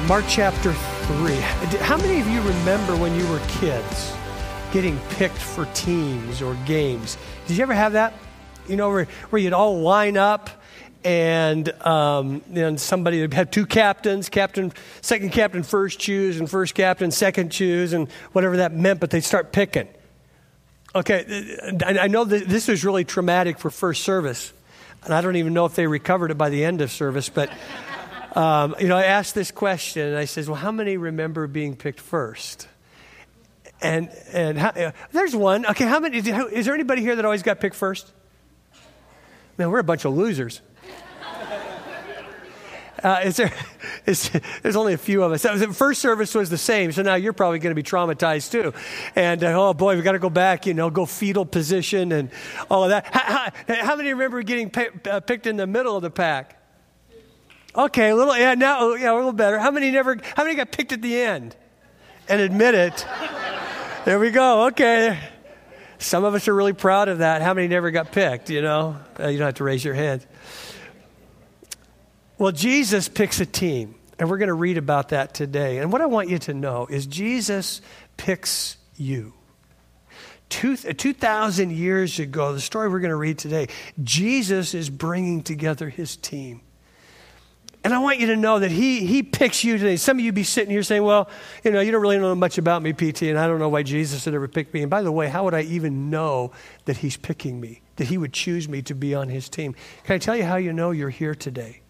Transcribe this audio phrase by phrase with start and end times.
[0.00, 1.34] uh, Mark chapter 3.
[1.80, 4.12] How many of you remember when you were kids
[4.72, 7.16] getting picked for teams or games?
[7.46, 8.14] Did you ever have that?
[8.68, 10.50] You know, where, where you'd all line up
[11.02, 14.70] and um, then somebody would have two captains captain
[15.00, 19.24] second captain first choose and first captain second choose and whatever that meant but they'd
[19.24, 19.88] start picking
[20.94, 24.52] okay i know this was really traumatic for first service
[25.04, 27.50] and i don't even know if they recovered it by the end of service but
[28.34, 31.76] um, you know, I asked this question and I says, well, how many remember being
[31.76, 32.68] picked first?
[33.82, 35.66] And, and how, uh, there's one.
[35.66, 38.12] Okay, how many, is there anybody here that always got picked first?
[39.56, 40.60] Man, we're a bunch of losers.
[43.02, 43.50] Uh, is there,
[44.06, 45.40] is, there's only a few of us.
[45.40, 48.74] The first service was the same, so now you're probably going to be traumatized too.
[49.16, 52.30] And uh, oh boy, we got to go back, you know, go fetal position and
[52.70, 53.06] all of that.
[53.06, 56.59] How, how, how many remember getting pick, uh, picked in the middle of the pack?
[57.74, 59.58] Okay, a little, yeah, now, yeah, a little better.
[59.58, 61.54] How many never, how many got picked at the end?
[62.28, 63.06] And admit it.
[64.04, 65.18] there we go, okay.
[65.98, 67.42] Some of us are really proud of that.
[67.42, 68.96] How many never got picked, you know?
[69.18, 70.26] Uh, you don't have to raise your hand.
[72.38, 75.78] Well, Jesus picks a team, and we're going to read about that today.
[75.78, 77.82] And what I want you to know is Jesus
[78.16, 79.34] picks you.
[80.48, 83.68] Two, 2,000 years ago, the story we're going to read today,
[84.02, 86.62] Jesus is bringing together his team.
[87.82, 89.96] And I want you to know that he, he picks you today.
[89.96, 91.30] Some of you be sitting here saying, well,
[91.64, 93.82] you know, you don't really know much about me, PT, and I don't know why
[93.82, 94.82] Jesus would ever pick me.
[94.82, 96.52] And by the way, how would I even know
[96.84, 99.74] that he's picking me, that he would choose me to be on his team?
[100.04, 101.80] Can I tell you how you know you're here today?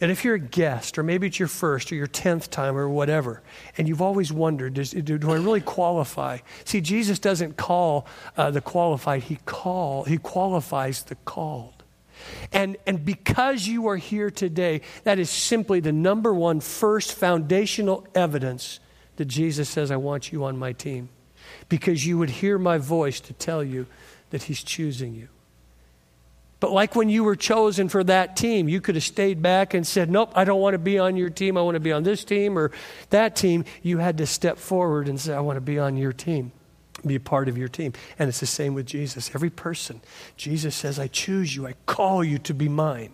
[0.00, 2.88] And if you're a guest, or maybe it's your first or your tenth time or
[2.88, 3.42] whatever,
[3.76, 6.38] and you've always wondered, do, do I really qualify?
[6.64, 8.06] See, Jesus doesn't call
[8.36, 11.77] uh, the qualified; he call he qualifies the called.
[12.52, 18.06] And, and because you are here today, that is simply the number one, first foundational
[18.14, 18.80] evidence
[19.16, 21.08] that Jesus says, I want you on my team.
[21.68, 23.86] Because you would hear my voice to tell you
[24.30, 25.28] that He's choosing you.
[26.60, 29.86] But like when you were chosen for that team, you could have stayed back and
[29.86, 31.56] said, Nope, I don't want to be on your team.
[31.56, 32.72] I want to be on this team or
[33.10, 33.64] that team.
[33.82, 36.52] You had to step forward and say, I want to be on your team
[37.06, 37.92] be a part of your team.
[38.18, 39.30] And it's the same with Jesus.
[39.34, 40.00] Every person,
[40.36, 43.12] Jesus says, I choose you, I call you to be mine.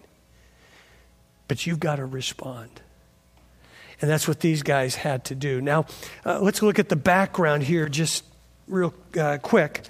[1.49, 2.81] But you've got to respond.
[4.01, 5.61] And that's what these guys had to do.
[5.61, 5.87] Now,
[6.25, 8.25] uh, let's look at the background here just
[8.67, 9.83] real uh, quick.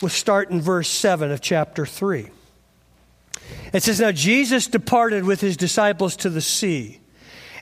[0.00, 2.30] We'll start in verse 7 of chapter 3.
[3.72, 6.99] It says, Now Jesus departed with his disciples to the sea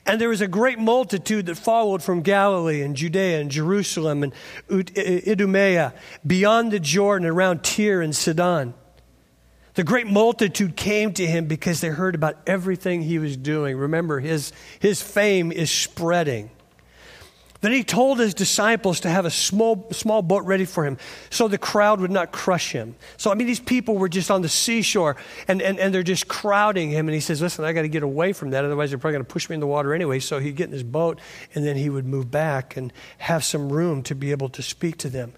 [0.05, 4.33] and there was a great multitude that followed from Galilee and Judea and Jerusalem and
[4.71, 5.93] Idumea,
[6.25, 8.73] beyond the Jordan, around Tyre and Sidon.
[9.75, 13.77] The great multitude came to him because they heard about everything he was doing.
[13.77, 16.49] Remember, his, his fame is spreading.
[17.61, 20.97] Then he told his disciples to have a small, small boat ready for him
[21.29, 22.95] so the crowd would not crush him.
[23.17, 26.29] So, I mean, these people were just on the seashore and, and, and they're just
[26.29, 27.09] crowding him.
[27.09, 28.63] And he says, Listen, I got to get away from that.
[28.63, 30.19] Otherwise, they're probably going to push me in the water anyway.
[30.19, 31.19] So he'd get in his boat
[31.53, 34.97] and then he would move back and have some room to be able to speak
[34.99, 35.33] to them.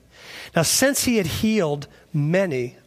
[0.55, 2.77] Now, since he had healed many,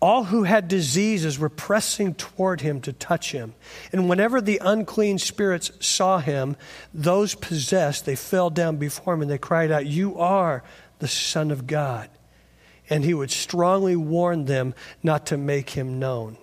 [0.00, 3.54] all who had diseases were pressing toward him to touch him.
[3.92, 6.56] And whenever the unclean spirits saw him,
[6.92, 10.62] those possessed, they fell down before him and they cried out, You are
[10.98, 12.10] the Son of God.
[12.90, 16.36] And he would strongly warn them not to make him known.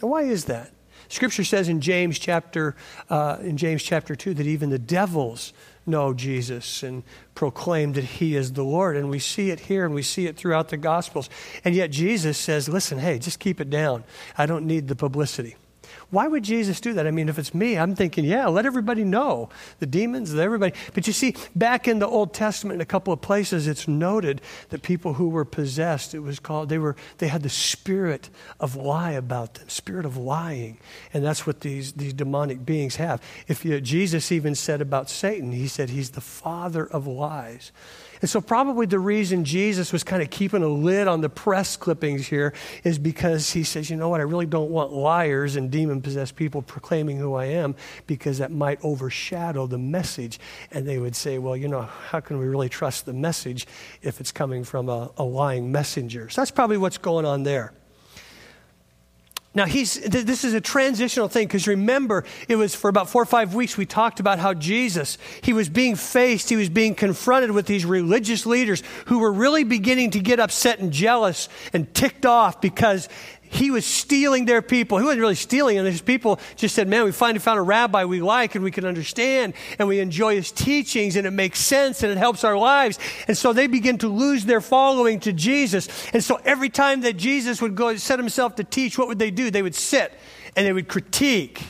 [0.00, 0.70] Now, why is that?
[1.08, 2.76] Scripture says in James chapter,
[3.10, 5.52] uh, in James chapter 2 that even the devils
[5.86, 7.02] know Jesus and
[7.34, 8.96] proclaim that he is the Lord.
[8.96, 11.28] And we see it here and we see it throughout the Gospels.
[11.64, 14.04] And yet Jesus says, listen, hey, just keep it down.
[14.36, 15.56] I don't need the publicity.
[16.12, 17.06] Why would Jesus do that?
[17.06, 19.48] I mean, if it's me, I'm thinking, yeah, let everybody know.
[19.78, 20.74] The demons, everybody.
[20.92, 24.42] But you see, back in the Old Testament, in a couple of places, it's noted
[24.68, 28.28] that people who were possessed, it was called, they were, they had the spirit
[28.60, 30.76] of lie about them, spirit of lying.
[31.14, 33.22] And that's what these, these demonic beings have.
[33.48, 37.72] If you, Jesus even said about Satan, he said he's the father of lies.
[38.22, 41.76] And so, probably the reason Jesus was kind of keeping a lid on the press
[41.76, 42.54] clippings here
[42.84, 46.36] is because he says, you know what, I really don't want liars and demon possessed
[46.36, 47.74] people proclaiming who I am
[48.06, 50.38] because that might overshadow the message.
[50.70, 53.66] And they would say, well, you know, how can we really trust the message
[54.02, 56.28] if it's coming from a, a lying messenger?
[56.28, 57.72] So, that's probably what's going on there.
[59.54, 63.26] Now, he's, this is a transitional thing because remember, it was for about four or
[63.26, 67.50] five weeks we talked about how Jesus, he was being faced, he was being confronted
[67.50, 72.24] with these religious leaders who were really beginning to get upset and jealous and ticked
[72.24, 73.10] off because
[73.52, 74.96] he was stealing their people.
[74.96, 75.84] He wasn't really stealing them.
[75.84, 78.86] His people just said, Man, we finally found a rabbi we like and we can
[78.86, 82.98] understand and we enjoy his teachings and it makes sense and it helps our lives.
[83.28, 85.86] And so they begin to lose their following to Jesus.
[86.14, 89.30] And so every time that Jesus would go set himself to teach, what would they
[89.30, 89.50] do?
[89.50, 90.14] They would sit
[90.56, 91.62] and they would critique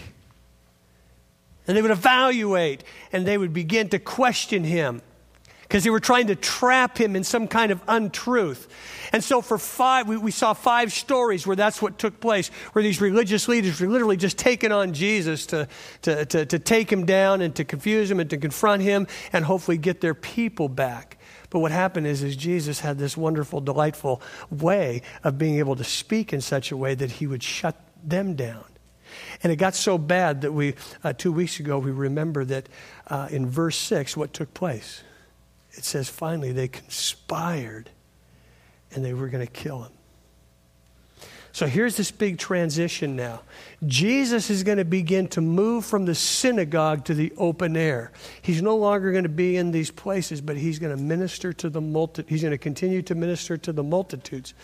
[1.66, 5.02] and they would evaluate and they would begin to question him
[5.72, 8.68] because they were trying to trap him in some kind of untruth.
[9.10, 12.82] And so, for five, we, we, saw five stories where that's what took place, where
[12.82, 15.66] these religious leaders were literally just taking on Jesus to,
[16.02, 19.46] to, to, to take him down and to confuse him and to confront him and
[19.46, 21.16] hopefully get their people back.
[21.48, 24.20] But what happened is, is Jesus had this wonderful, delightful
[24.50, 28.34] way of being able to speak in such a way that he would shut them
[28.34, 28.66] down.
[29.42, 32.68] And it got so bad that we, uh, two weeks ago, we remember that
[33.06, 35.02] uh, in verse 6, what took place?
[35.72, 37.90] It says finally they conspired
[38.94, 39.92] and they were going to kill him.
[41.54, 43.42] So here's this big transition now.
[43.86, 48.10] Jesus is going to begin to move from the synagogue to the open air.
[48.40, 51.68] He's no longer going to be in these places, but he's going to minister to
[51.68, 54.54] the multi- he's going to continue to minister to the multitudes.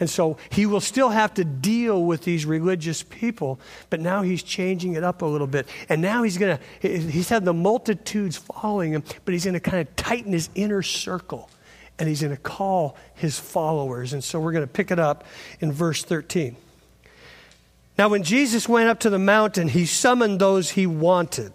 [0.00, 4.42] And so he will still have to deal with these religious people, but now he's
[4.42, 5.68] changing it up a little bit.
[5.88, 9.60] And now he's going to he's had the multitudes following him, but he's going to
[9.60, 11.48] kind of tighten his inner circle
[12.02, 14.12] and he's going to call his followers.
[14.12, 15.22] And so we're going to pick it up
[15.60, 16.56] in verse 13.
[17.96, 21.52] Now, when Jesus went up to the mountain, he summoned those he wanted,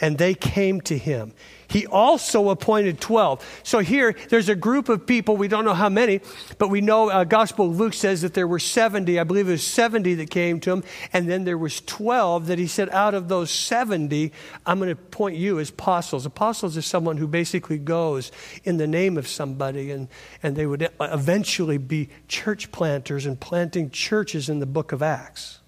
[0.00, 1.34] and they came to him.
[1.68, 3.60] He also appointed 12.
[3.62, 6.20] So here, there's a group of people, we don't know how many,
[6.56, 9.20] but we know uh, Gospel of Luke says that there were 70.
[9.20, 12.58] I believe it was 70 that came to him, and then there was 12 that
[12.58, 14.32] he said, out of those 70,
[14.64, 16.24] I'm going to point you as apostles.
[16.24, 18.32] Apostles is someone who basically goes
[18.64, 20.08] in the name of somebody, and,
[20.42, 25.60] and they would eventually be church planters and planting churches in the book of Acts.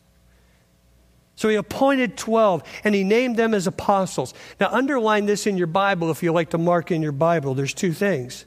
[1.41, 4.35] So he appointed 12 and he named them as apostles.
[4.61, 7.55] Now, underline this in your Bible if you like to mark in your Bible.
[7.55, 8.45] There's two things.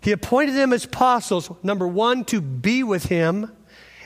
[0.00, 3.52] He appointed them as apostles, number one, to be with him,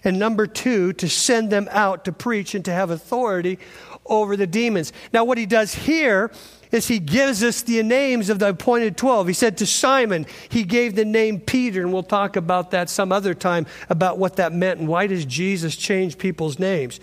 [0.05, 3.59] and number two, to send them out to preach and to have authority
[4.05, 4.93] over the demons.
[5.15, 6.31] Now, what he does here
[6.71, 9.29] is he gives us the names of the appointed 12.
[9.29, 13.11] He said to Simon, he gave the name Peter, and we'll talk about that some
[13.11, 17.01] other time about what that meant and why does Jesus change people's names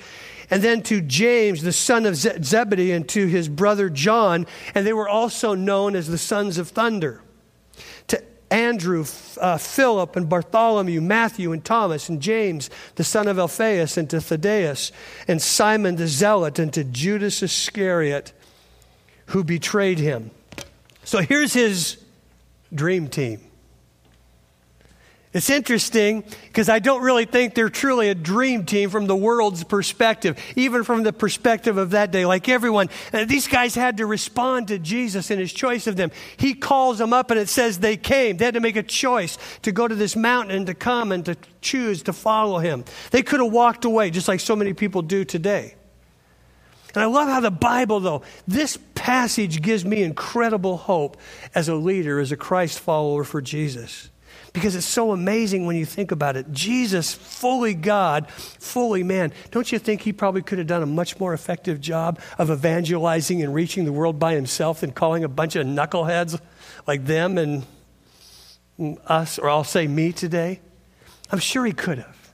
[0.49, 4.45] and then to James, the son of Zebedee, and to his brother John,
[4.75, 7.21] and they were also known as the sons of thunder.
[8.07, 9.05] To Andrew,
[9.41, 14.21] uh, Philip, and Bartholomew, Matthew, and Thomas, and James, the son of Alphaeus, and to
[14.21, 14.91] Thaddeus,
[15.27, 18.33] and Simon the Zealot, and to Judas Iscariot,
[19.27, 20.31] who betrayed him.
[21.03, 21.97] So here's his
[22.73, 23.41] dream team.
[25.33, 29.63] It's interesting because I don't really think they're truly a dream team from the world's
[29.63, 32.27] perspective, even from the perspective of that day.
[32.27, 36.11] Like everyone, uh, these guys had to respond to Jesus and his choice of them.
[36.37, 38.37] He calls them up and it says they came.
[38.37, 41.25] They had to make a choice to go to this mountain and to come and
[41.25, 42.85] to choose to follow him.
[43.09, 45.73] They could have walked away just like so many people do today.
[46.93, 51.17] And I love how the Bible, though, this passage gives me incredible hope
[51.55, 54.11] as a leader, as a Christ follower for Jesus
[54.53, 56.51] because it's so amazing when you think about it.
[56.51, 59.33] Jesus, fully God, fully man.
[59.49, 63.41] Don't you think he probably could have done a much more effective job of evangelizing
[63.41, 66.39] and reaching the world by himself than calling a bunch of knuckleheads
[66.85, 67.65] like them and
[69.07, 70.59] us, or I'll say me today?
[71.31, 72.33] I'm sure he could have.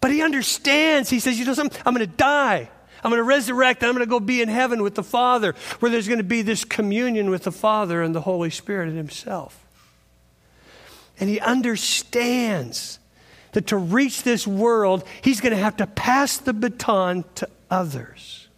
[0.00, 1.10] But he understands.
[1.10, 1.80] He says, You know something?
[1.84, 2.70] I'm going to die.
[3.02, 5.90] I'm going to resurrect I'm going to go be in heaven with the Father, where
[5.90, 9.59] there's going to be this communion with the Father and the Holy Spirit and Himself.
[11.20, 12.98] And he understands
[13.52, 18.48] that to reach this world, he's going to have to pass the baton to others.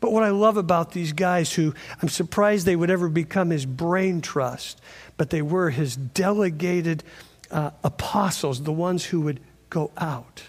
[0.00, 3.64] But what I love about these guys who I'm surprised they would ever become his
[3.64, 4.80] brain trust,
[5.16, 7.02] but they were his delegated
[7.50, 10.42] uh, apostles, the ones who would go out.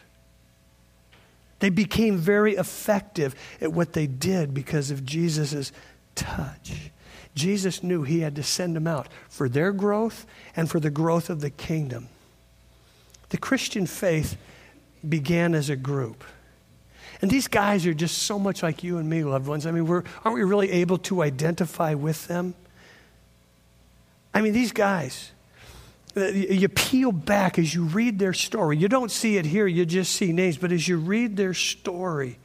[1.59, 5.71] They became very effective at what they did because of Jesus'
[6.13, 6.91] touch.
[7.37, 10.25] Jesus knew he had to send them out for their growth
[10.55, 12.09] and for the growth of the kingdom.
[13.29, 14.37] The Christian faith
[15.07, 16.23] began as a group.
[17.21, 19.65] And these guys are just so much like you and me, loved ones.
[19.65, 22.53] I mean, we're, aren't we really able to identify with them?
[24.33, 25.31] I mean, these guys,
[26.15, 28.77] uh, you peel back as you read their story.
[28.77, 30.57] You don't see it here, you just see names.
[30.57, 32.37] But as you read their story,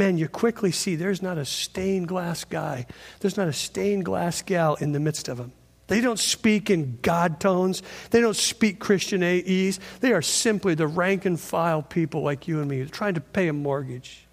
[0.00, 2.86] man, you quickly see there's not a stained glass guy,
[3.20, 5.52] there's not a stained glass gal in the midst of them.
[5.88, 7.82] They don't speak in God tones.
[8.10, 9.80] They don't speak Christianese.
[9.98, 12.78] They are simply the rank and file people like you and me.
[12.78, 14.24] They're trying to pay a mortgage.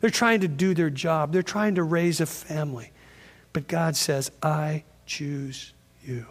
[0.00, 1.32] They're trying to do their job.
[1.32, 2.92] They're trying to raise a family.
[3.52, 6.24] But God says, I choose you.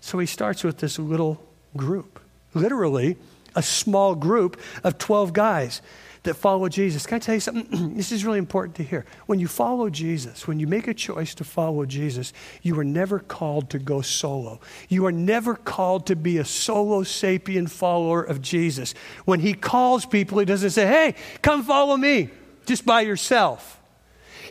[0.00, 1.40] So he starts with this little
[1.76, 2.18] group,
[2.54, 3.16] literally
[3.54, 5.80] a small group of 12 guys
[6.24, 7.06] that follow Jesus.
[7.06, 7.94] Can I tell you something?
[7.96, 9.04] this is really important to hear.
[9.26, 13.18] When you follow Jesus, when you make a choice to follow Jesus, you are never
[13.18, 14.60] called to go solo.
[14.88, 18.94] You are never called to be a solo sapien follower of Jesus.
[19.24, 22.30] When he calls people, he doesn't say, hey, come follow me
[22.66, 23.80] just by yourself.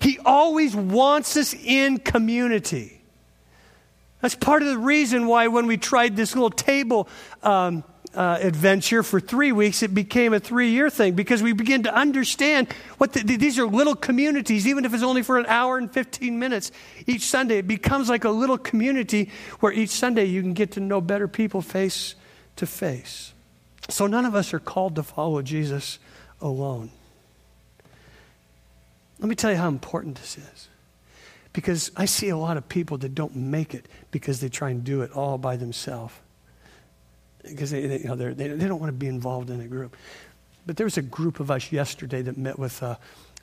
[0.02, 3.02] He always wants us in community.
[4.22, 7.10] That's part of the reason why when we tried this little table
[7.42, 7.84] um,
[8.16, 11.94] uh, adventure for three weeks, it became a three year thing because we begin to
[11.94, 15.92] understand what the, these are little communities, even if it's only for an hour and
[15.92, 16.72] 15 minutes
[17.08, 17.60] each Sunday.
[17.60, 19.30] It becomes like a little community
[19.60, 22.16] where each Sunday you can get to know better people face
[22.58, 23.34] to face.
[23.90, 26.00] So none of us are called to follow Jesus
[26.42, 26.92] alone.
[29.20, 30.68] Let me tell you how important this is.
[31.52, 34.84] Because I see a lot of people that don't make it because they try and
[34.84, 36.14] do it all by themselves
[37.44, 39.96] because they, they, you know, they, they don't want to be involved in a group.
[40.66, 42.98] But there was a group of us yesterday that met with a,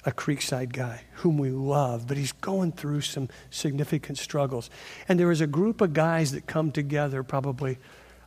[0.04, 4.71] a Creekside guy whom we love, but he's going through some significant struggles.
[5.09, 7.78] And there was a group of guys that come together probably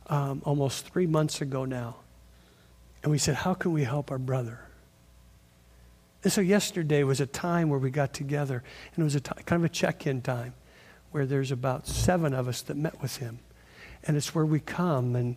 [0.06, 1.96] um, almost three months ago now.
[3.02, 4.60] And we said, How can we help our brother?
[6.22, 8.62] And so yesterday was a time where we got together,
[8.94, 10.54] and it was a t- kind of a check in time
[11.10, 13.40] where there's about seven of us that met with him.
[14.04, 15.36] And it's where we come and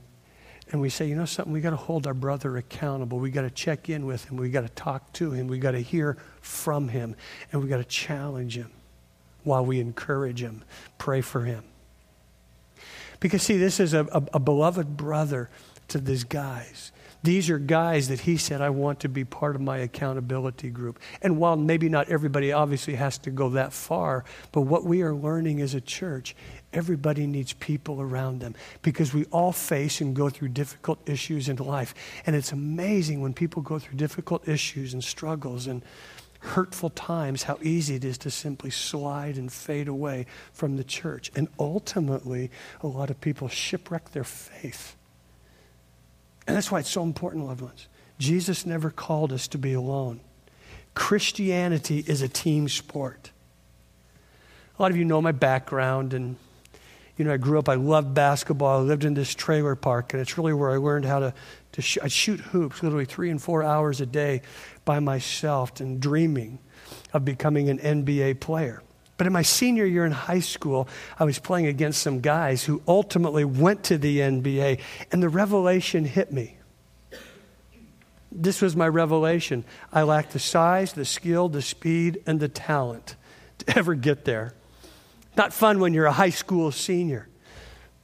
[0.71, 3.19] and we say, you know something, we got to hold our brother accountable.
[3.19, 4.38] We got to check in with him.
[4.38, 5.47] We got to talk to him.
[5.47, 7.15] We got to hear from him.
[7.51, 8.71] And we got to challenge him
[9.43, 10.63] while we encourage him,
[10.97, 11.63] pray for him.
[13.19, 15.50] Because, see, this is a, a, a beloved brother
[15.88, 16.91] to these guys.
[17.24, 21.00] These are guys that he said, I want to be part of my accountability group.
[21.21, 25.13] And while maybe not everybody obviously has to go that far, but what we are
[25.13, 26.36] learning as a church
[26.74, 31.55] Everybody needs people around them because we all face and go through difficult issues in
[31.57, 31.95] life.
[32.25, 35.81] And it's amazing when people go through difficult issues and struggles and
[36.39, 41.31] hurtful times how easy it is to simply slide and fade away from the church.
[41.36, 44.95] And ultimately, a lot of people shipwreck their faith.
[46.45, 47.88] And that's why it's so important, loved ones.
[48.19, 50.19] Jesus never called us to be alone.
[50.93, 53.31] Christianity is a team sport.
[54.77, 56.38] A lot of you know my background, and
[57.17, 58.79] you know, I grew up, I loved basketball.
[58.79, 61.33] I lived in this trailer park, and it's really where I learned how to,
[61.74, 64.43] to sh- I'd shoot hoops literally three and four hours a day
[64.86, 66.59] by myself and dreaming
[67.13, 68.83] of becoming an NBA player.
[69.17, 72.83] But in my senior year in high school, I was playing against some guys who
[72.88, 74.79] ultimately went to the NBA,
[75.12, 76.57] and the revelation hit me.
[78.31, 79.65] This was my revelation.
[79.91, 83.15] I lacked the size, the skill, the speed, and the talent
[83.57, 84.53] to ever get there.
[85.38, 87.29] Not fun when you're a high school senior.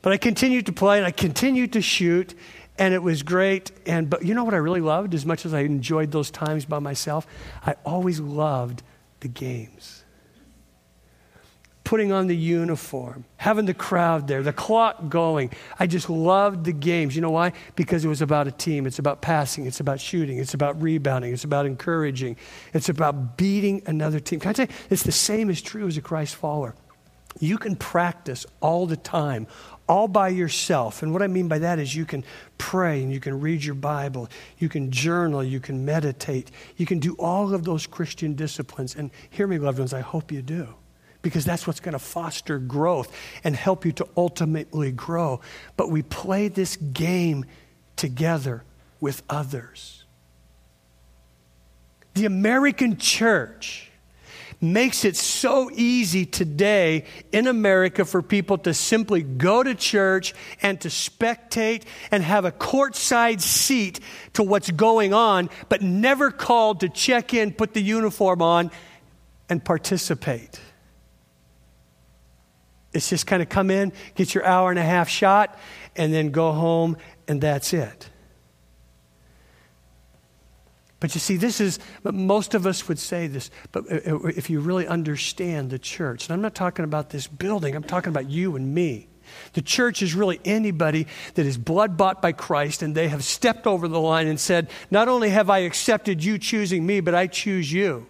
[0.03, 2.35] But I continued to play and I continued to shoot,
[2.77, 3.71] and it was great.
[3.87, 5.15] And but you know what I really loved?
[5.15, 7.25] As much as I enjoyed those times by myself,
[7.65, 8.83] I always loved
[9.21, 10.01] the games.
[11.85, 15.51] Putting on the uniform, having the crowd there, the clock going.
[15.79, 17.15] I just loved the games.
[17.15, 17.53] You know why?
[17.75, 18.85] Because it was about a team.
[18.87, 19.65] It's about passing.
[19.65, 20.37] It's about shooting.
[20.37, 21.33] It's about rebounding.
[21.33, 22.37] It's about encouraging.
[22.73, 24.39] It's about beating another team.
[24.39, 26.73] Can I tell you, it's the same as true as a Christ follower.
[27.39, 29.47] You can practice all the time,
[29.87, 31.03] all by yourself.
[31.03, 32.23] And what I mean by that is you can
[32.57, 36.99] pray and you can read your Bible, you can journal, you can meditate, you can
[36.99, 38.95] do all of those Christian disciplines.
[38.95, 40.73] And hear me, loved ones, I hope you do.
[41.21, 45.39] Because that's what's going to foster growth and help you to ultimately grow.
[45.77, 47.45] But we play this game
[47.95, 48.63] together
[48.99, 50.03] with others.
[52.13, 53.89] The American church
[54.63, 60.79] makes it so easy today in America for people to simply go to church and
[60.81, 63.99] to spectate and have a courtside seat
[64.33, 68.71] to what's going on, but never called to check in, put the uniform on,
[69.49, 70.59] and participate.
[72.93, 75.59] It's just kind of come in, get your hour and a half shot,
[75.95, 78.09] and then go home, and that's it.
[81.03, 84.87] But you see, this is, most of us would say this, but if you really
[84.87, 88.73] understand the church, and I'm not talking about this building, I'm talking about you and
[88.73, 89.09] me.
[89.51, 93.67] The church is really anybody that is blood bought by Christ and they have stepped
[93.67, 97.27] over the line and said, Not only have I accepted you choosing me, but I
[97.27, 98.07] choose you.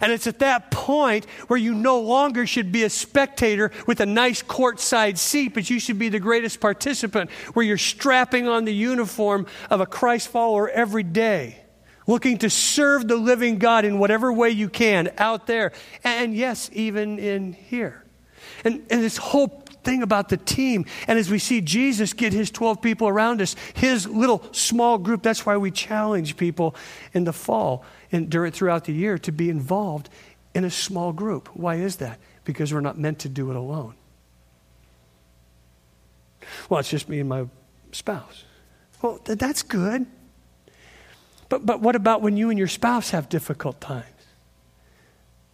[0.00, 4.06] And it's at that point where you no longer should be a spectator with a
[4.06, 8.74] nice courtside seat, but you should be the greatest participant, where you're strapping on the
[8.74, 11.63] uniform of a Christ follower every day,
[12.06, 15.72] looking to serve the living God in whatever way you can out there.
[16.02, 18.04] And yes, even in here.
[18.64, 20.86] And, and this whole thing about the team.
[21.06, 25.22] And as we see Jesus get his 12 people around us, his little small group,
[25.22, 26.74] that's why we challenge people
[27.12, 30.08] in the fall and during, throughout the year to be involved
[30.54, 31.48] in a small group.
[31.54, 32.18] Why is that?
[32.44, 33.94] Because we're not meant to do it alone.
[36.68, 37.46] Well, it's just me and my
[37.92, 38.44] spouse.
[39.02, 40.06] Well, th- that's good.
[41.54, 44.06] But, but what about when you and your spouse have difficult times?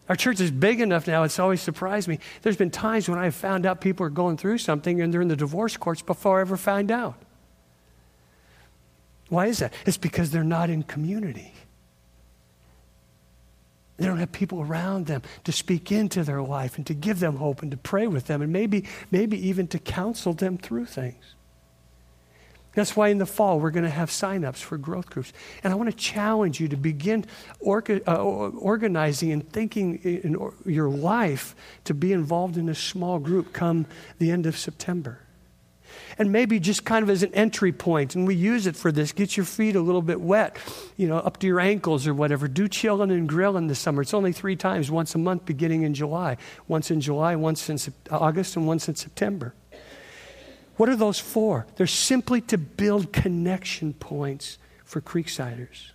[0.09, 2.21] Our church is big enough now, it's always surprised me.
[2.40, 5.28] There's been times when I've found out people are going through something and they're in
[5.28, 7.16] the divorce courts before I ever find out.
[9.28, 9.75] Why is that?
[9.85, 11.52] It's because they're not in community.
[13.99, 17.37] They don't have people around them to speak into their life and to give them
[17.37, 21.35] hope and to pray with them and maybe, maybe even to counsel them through things.
[22.80, 25.34] That's why in the fall we're going to have signups for growth groups.
[25.62, 27.26] And I want to challenge you to begin
[27.62, 33.52] orga, uh, organizing and thinking in your life to be involved in a small group
[33.52, 33.84] come
[34.18, 35.20] the end of September
[36.16, 39.12] and maybe just kind of as an entry point, and we use it for this,
[39.12, 40.56] get your feet a little bit wet,
[40.96, 42.49] you know, up to your ankles or whatever.
[42.49, 44.02] Do chilling and grilling this summer.
[44.02, 46.37] It's only three times, once a month beginning in July.
[46.68, 47.78] Once in July, once in
[48.10, 49.54] August, and once in September.
[50.80, 51.66] What are those for?
[51.76, 54.56] They're simply to build connection points
[54.87, 55.90] for Creeksiders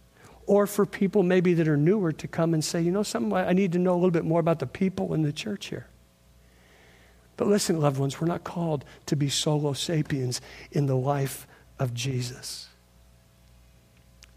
[0.45, 3.53] or for people maybe that are newer to come and say, you know, something I
[3.53, 5.87] need to know a little bit more about the people in the church here.
[7.35, 10.39] But listen, loved ones, we're not called to be solo sapiens
[10.71, 11.47] in the life
[11.79, 12.67] of Jesus.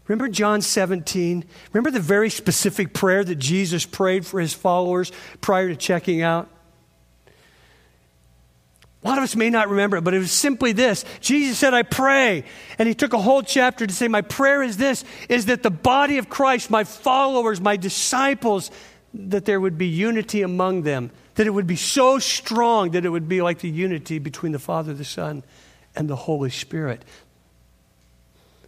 [0.07, 1.45] Remember John 17?
[1.73, 6.49] Remember the very specific prayer that Jesus prayed for his followers prior to checking out?
[9.03, 11.05] A lot of us may not remember it, but it was simply this.
[11.21, 12.43] Jesus said, I pray.
[12.77, 15.71] And he took a whole chapter to say, My prayer is this is that the
[15.71, 18.71] body of Christ, my followers, my disciples,
[19.13, 23.09] that there would be unity among them, that it would be so strong that it
[23.09, 25.43] would be like the unity between the Father, the Son,
[25.95, 27.05] and the Holy Spirit.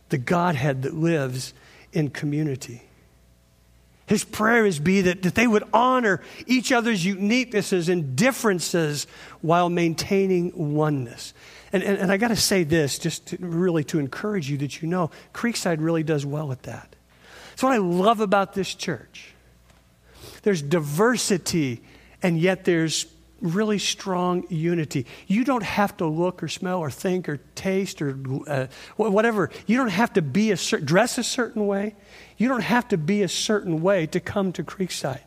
[0.10, 1.54] The Godhead that lives
[1.92, 2.84] in community.
[4.12, 9.08] His prayer is be that, that they would honor each other's uniquenesses and differences
[9.40, 11.34] while maintaining oneness.
[11.72, 14.82] And, and, and I got to say this, just to, really to encourage you that
[14.82, 16.94] you know, Creekside really does well at that.
[17.52, 19.34] That's what I love about this church.
[20.44, 21.82] There's diversity
[22.22, 23.06] and yet there's
[23.42, 25.06] really strong unity.
[25.28, 29.50] You don't have to look or smell or think or taste or uh, whatever.
[29.68, 31.96] You don't have to be a cer- dress a certain way.
[32.38, 35.22] You don't have to be a certain way to come to Creekside.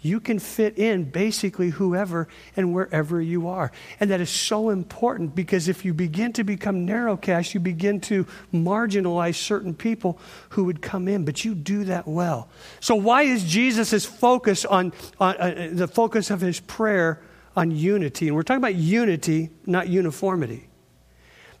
[0.00, 3.72] You can fit in basically whoever and wherever you are.
[4.00, 8.26] And that is so important because if you begin to become narrowcast, you begin to
[8.52, 10.18] marginalize certain people
[10.50, 12.48] who would come in, but you do that well.
[12.80, 17.20] So, why is Jesus' focus on, on uh, the focus of his prayer
[17.56, 18.28] on unity?
[18.28, 20.68] And we're talking about unity, not uniformity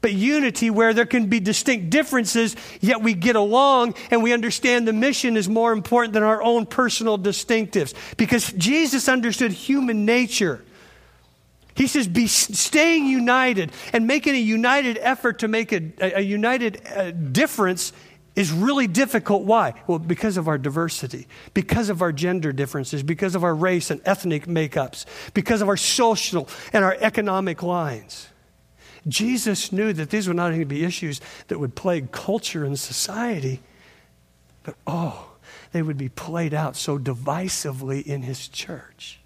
[0.04, 4.86] but unity where there can be distinct differences, yet we get along and we understand
[4.86, 7.94] the mission is more important than our own personal distinctives.
[8.18, 10.62] Because Jesus understood human nature.
[11.74, 16.20] He says, be staying united and making a united effort to make a, a, a
[16.20, 17.94] united uh, difference
[18.34, 19.42] is really difficult.
[19.42, 19.74] Why?
[19.86, 24.00] Well, because of our diversity, because of our gender differences, because of our race and
[24.04, 28.28] ethnic makeups, because of our social and our economic lines.
[29.06, 33.60] Jesus knew that these were not to be issues that would plague culture and society,
[34.62, 35.32] but oh,
[35.72, 39.20] they would be played out so divisively in his church.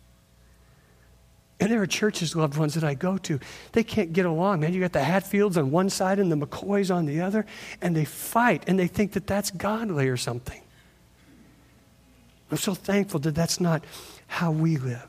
[1.60, 3.40] And there are churches, loved ones, that I go to.
[3.72, 4.72] They can't get along, man.
[4.72, 7.46] You got the Hatfields on one side and the McCoys on the other,
[7.82, 10.62] and they fight, and they think that that's godly or something.
[12.50, 13.84] I'm so thankful that that's not
[14.28, 15.06] how we live.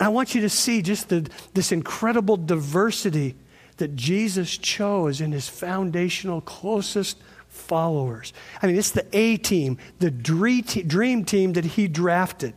[0.00, 3.36] I want you to see just the, this incredible diversity
[3.76, 8.32] that Jesus chose in his foundational closest followers.
[8.60, 12.54] I mean, it's the A team, the dream team that he drafted.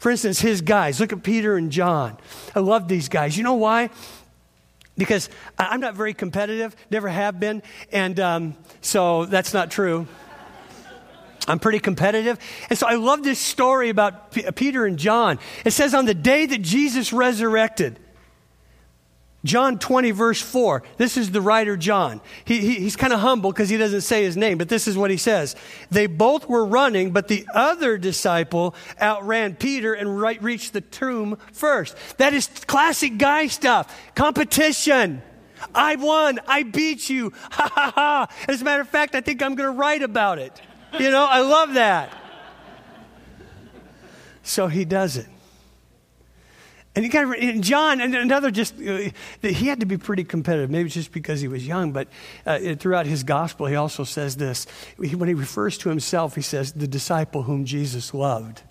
[0.00, 2.16] For instance, his guys, look at Peter and John.
[2.54, 3.36] I love these guys.
[3.36, 3.90] You know why?
[4.96, 10.08] Because I'm not very competitive, never have been, and um, so that's not true.
[11.46, 12.38] I'm pretty competitive.
[12.70, 15.38] And so I love this story about P- Peter and John.
[15.64, 17.98] It says, on the day that Jesus resurrected,
[19.42, 20.82] John 20, verse 4.
[20.98, 22.20] This is the writer John.
[22.44, 24.98] He, he, he's kind of humble because he doesn't say his name, but this is
[24.98, 25.56] what he says.
[25.90, 31.38] They both were running, but the other disciple outran Peter and right, reached the tomb
[31.52, 31.96] first.
[32.18, 33.98] That is classic guy stuff.
[34.14, 35.22] Competition.
[35.74, 36.40] I won.
[36.46, 37.32] I beat you.
[37.50, 38.28] Ha ha ha.
[38.48, 40.60] As a matter of fact, I think I'm going to write about it.
[40.98, 42.12] You know, I love that.
[44.42, 45.26] So he does it.
[46.96, 49.10] And you got and John, and another just, uh,
[49.42, 50.70] he had to be pretty competitive.
[50.70, 52.08] Maybe just because he was young, but
[52.44, 54.66] uh, throughout his gospel, he also says this.
[54.96, 58.62] When he refers to himself, he says, the disciple whom Jesus loved.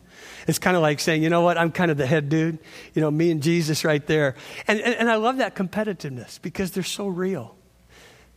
[0.47, 2.59] It's kind of like saying, you know what, I'm kind of the head dude.
[2.93, 4.35] You know, me and Jesus right there.
[4.67, 7.55] And, and, and I love that competitiveness because they're so real.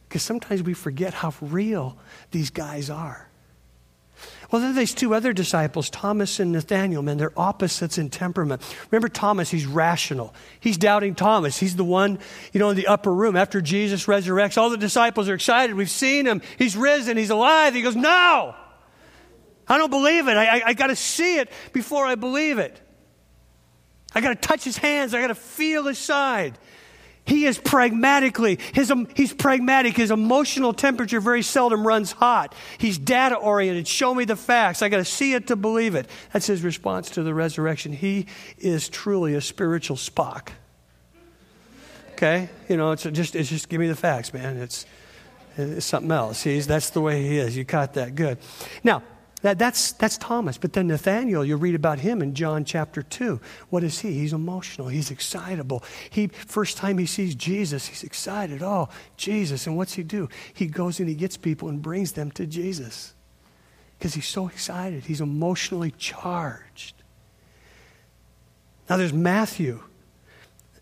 [0.09, 1.99] Because sometimes we forget how real
[2.31, 3.29] these guys are.
[4.53, 7.17] Well, then there's two other disciples, Thomas and Nathaniel, man.
[7.17, 8.61] They're opposites in temperament.
[8.91, 10.35] Remember Thomas, he's rational.
[10.61, 11.59] He's doubting Thomas.
[11.59, 12.19] He's the one,
[12.53, 14.59] you know, in the upper room after Jesus resurrects.
[14.59, 15.75] All the disciples are excited.
[15.75, 16.43] We've seen him.
[16.59, 17.17] He's risen.
[17.17, 17.75] He's alive.
[17.75, 18.55] He goes, No,
[19.67, 20.37] I don't believe it.
[20.37, 22.79] I, I, I got to see it before I believe it.
[24.15, 25.15] I got to touch his hands.
[25.15, 26.59] I got to feel his side.
[27.25, 29.97] He is pragmatically, his, um, he's pragmatic.
[29.97, 32.55] His emotional temperature very seldom runs hot.
[32.79, 33.87] He's data oriented.
[33.87, 34.83] Show me the facts.
[34.83, 36.09] I got to see it to believe it.
[36.33, 37.93] That's his response to the resurrection.
[37.93, 38.27] He
[38.59, 40.49] is truly a spiritual Spock.
[42.13, 42.49] Okay?
[42.69, 44.57] You know, it's just, it's just give me the facts, man.
[44.57, 44.85] It's,
[45.57, 46.43] it's something else.
[46.43, 47.57] He's, that's the way he is.
[47.57, 48.17] You caught that.
[48.17, 48.39] Good.
[48.83, 49.03] Now,
[49.43, 50.57] that, that's, that's Thomas.
[50.57, 53.41] But then Nathaniel, you read about him in John chapter 2.
[53.71, 54.13] What is he?
[54.15, 54.89] He's emotional.
[54.89, 55.83] He's excitable.
[56.11, 58.63] He, first time he sees Jesus, he's excited.
[58.63, 59.67] Oh, Jesus.
[59.67, 60.29] And what's he do?
[60.55, 63.15] He goes and he gets people and brings them to Jesus
[63.99, 65.05] because he's so excited.
[65.05, 66.95] He's emotionally charged.
[68.89, 69.83] Now there's Matthew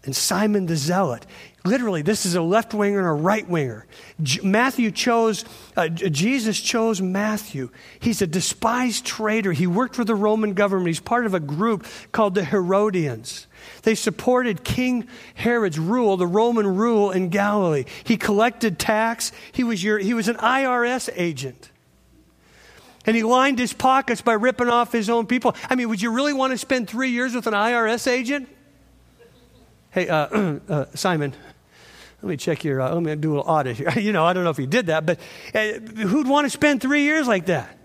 [0.04, 1.26] and Simon the Zealot.
[1.62, 3.86] Literally, this is a left winger and a right winger.
[4.22, 5.44] J- Matthew chose,
[5.76, 7.68] uh, Jesus chose Matthew.
[7.98, 9.52] He's a despised traitor.
[9.52, 10.88] He worked for the Roman government.
[10.88, 13.46] He's part of a group called the Herodians.
[13.82, 17.84] They supported King Herod's rule, the Roman rule in Galilee.
[18.04, 19.32] He collected tax.
[19.52, 21.70] He was, your, he was an IRS agent.
[23.04, 25.54] And he lined his pockets by ripping off his own people.
[25.68, 28.48] I mean, would you really want to spend three years with an IRS agent?
[29.92, 30.16] Hey, uh,
[30.68, 31.34] uh, Simon,
[32.22, 33.90] let me check your, uh, let me do a little audit here.
[33.98, 35.18] you know, I don't know if he did that, but
[35.54, 35.72] uh,
[36.06, 37.76] who'd want to spend three years like that?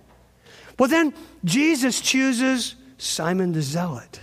[0.77, 1.13] Well, then
[1.43, 4.19] Jesus chooses Simon the Zealot.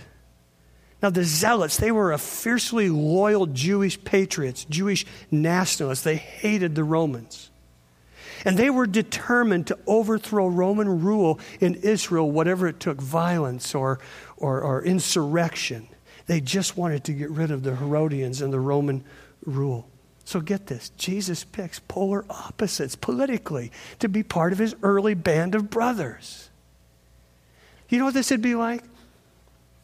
[1.01, 6.03] Now, the Zealots, they were a fiercely loyal Jewish patriots, Jewish nationalists.
[6.03, 7.49] They hated the Romans.
[8.45, 13.99] And they were determined to overthrow Roman rule in Israel, whatever it took violence or,
[14.37, 15.87] or, or insurrection.
[16.25, 19.03] They just wanted to get rid of the Herodians and the Roman
[19.45, 19.87] rule.
[20.25, 25.53] So get this Jesus picks polar opposites politically to be part of his early band
[25.53, 26.49] of brothers.
[27.89, 28.83] You know what this would be like?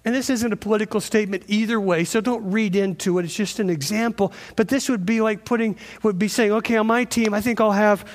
[0.05, 3.25] And this isn't a political statement either way, so don't read into it.
[3.25, 4.31] It's just an example.
[4.55, 7.59] But this would be like putting, would be saying, okay, on my team, I think
[7.59, 8.09] I'll have,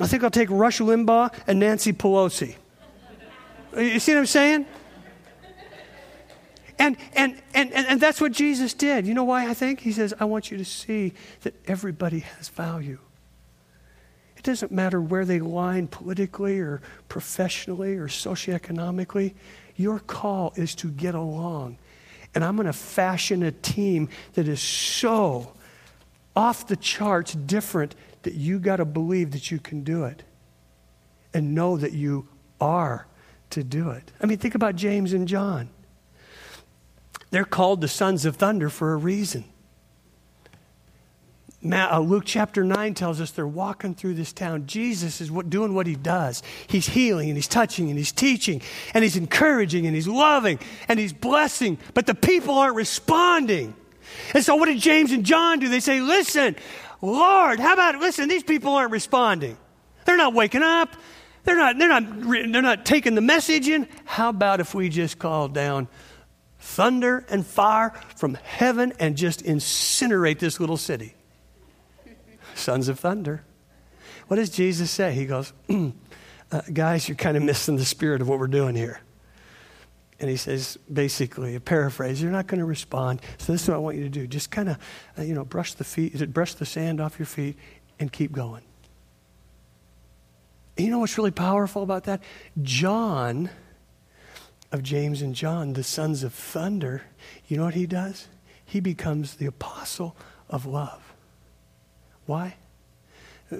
[0.00, 2.56] I think I'll take Rush Limbaugh and Nancy Pelosi.
[3.76, 4.66] You see what I'm saying?
[6.82, 9.06] And, and, and, and, that's what Jesus did.
[9.06, 9.78] You know why I think?
[9.78, 12.98] He says, I want you to see that everybody has value.
[14.36, 19.34] It doesn't matter where they line politically or professionally or socioeconomically.
[19.76, 21.78] Your call is to get along.
[22.34, 25.52] And I'm going to fashion a team that is so
[26.34, 30.24] off the charts different that you got to believe that you can do it
[31.32, 32.26] and know that you
[32.60, 33.06] are
[33.50, 34.10] to do it.
[34.20, 35.68] I mean, think about James and John.
[37.32, 39.44] They're called the sons of thunder for a reason.
[41.64, 44.66] Uh, Luke chapter 9 tells us they're walking through this town.
[44.66, 46.42] Jesus is doing what he does.
[46.66, 48.60] He's healing and he's touching and he's teaching
[48.92, 53.74] and he's encouraging and he's loving and he's blessing, but the people aren't responding.
[54.34, 55.70] And so, what did James and John do?
[55.70, 56.54] They say, Listen,
[57.00, 59.56] Lord, how about, listen, these people aren't responding.
[60.04, 60.96] They're not waking up.
[61.44, 62.20] They're not, they're not,
[62.52, 63.88] they're not taking the message in.
[64.04, 65.88] How about if we just call down
[66.62, 71.14] thunder and fire from heaven and just incinerate this little city.
[72.54, 73.42] Sons of thunder.
[74.28, 75.12] What does Jesus say?
[75.12, 79.00] He goes, uh, Guys, you're kind of missing the spirit of what we're doing here.
[80.20, 83.20] And he says, basically, a paraphrase, you're not going to respond.
[83.38, 84.28] So this is what I want you to do.
[84.28, 84.78] Just kind of,
[85.18, 87.56] uh, you know, brush the feet, brush the sand off your feet
[87.98, 88.62] and keep going.
[90.76, 92.22] And you know what's really powerful about that?
[92.62, 93.50] John
[94.72, 97.02] of James and John, the sons of thunder,
[97.46, 98.26] you know what he does?
[98.64, 100.16] He becomes the apostle
[100.48, 101.12] of love.
[102.26, 102.56] Why?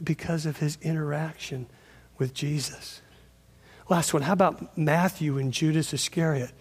[0.03, 1.67] Because of his interaction
[2.19, 3.03] with Jesus.
[3.89, 6.53] Last one, how about Matthew and Judas Iscariot?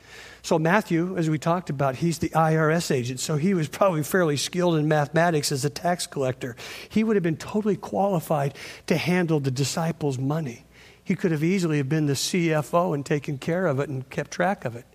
[0.41, 4.35] So, Matthew, as we talked about, he's the IRS agent, so he was probably fairly
[4.35, 6.55] skilled in mathematics as a tax collector.
[6.89, 8.55] He would have been totally qualified
[8.87, 10.65] to handle the disciples' money.
[11.03, 14.31] He could have easily have been the CFO and taken care of it and kept
[14.31, 14.85] track of it.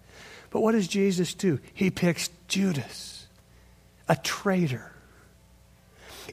[0.50, 1.58] But what does Jesus do?
[1.74, 3.26] He picks Judas,
[4.08, 4.92] a traitor.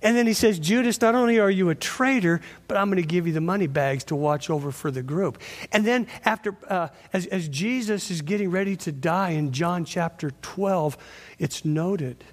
[0.01, 3.07] And then he says, Judas, not only are you a traitor, but I'm going to
[3.07, 5.39] give you the money bags to watch over for the group.
[5.71, 10.31] And then, after, uh, as, as Jesus is getting ready to die in John chapter
[10.41, 10.97] 12,
[11.37, 12.23] it's noted.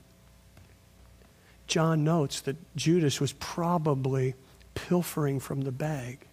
[1.67, 4.35] John notes that Judas was probably
[4.75, 6.27] pilfering from the bag.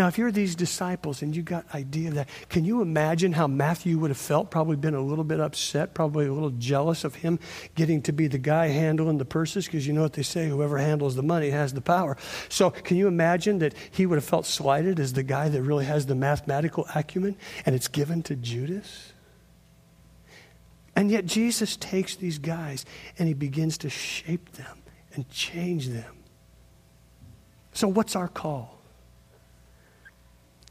[0.00, 3.46] Now, if you're these disciples and you got idea of that, can you imagine how
[3.46, 4.50] Matthew would have felt?
[4.50, 7.38] Probably been a little bit upset, probably a little jealous of him
[7.74, 10.78] getting to be the guy handling the purses, because you know what they say, whoever
[10.78, 12.16] handles the money has the power.
[12.48, 15.84] So can you imagine that he would have felt slighted as the guy that really
[15.84, 17.36] has the mathematical acumen,
[17.66, 19.12] and it's given to Judas?
[20.96, 22.86] And yet Jesus takes these guys
[23.18, 24.78] and he begins to shape them
[25.12, 26.24] and change them.
[27.74, 28.79] So, what's our call?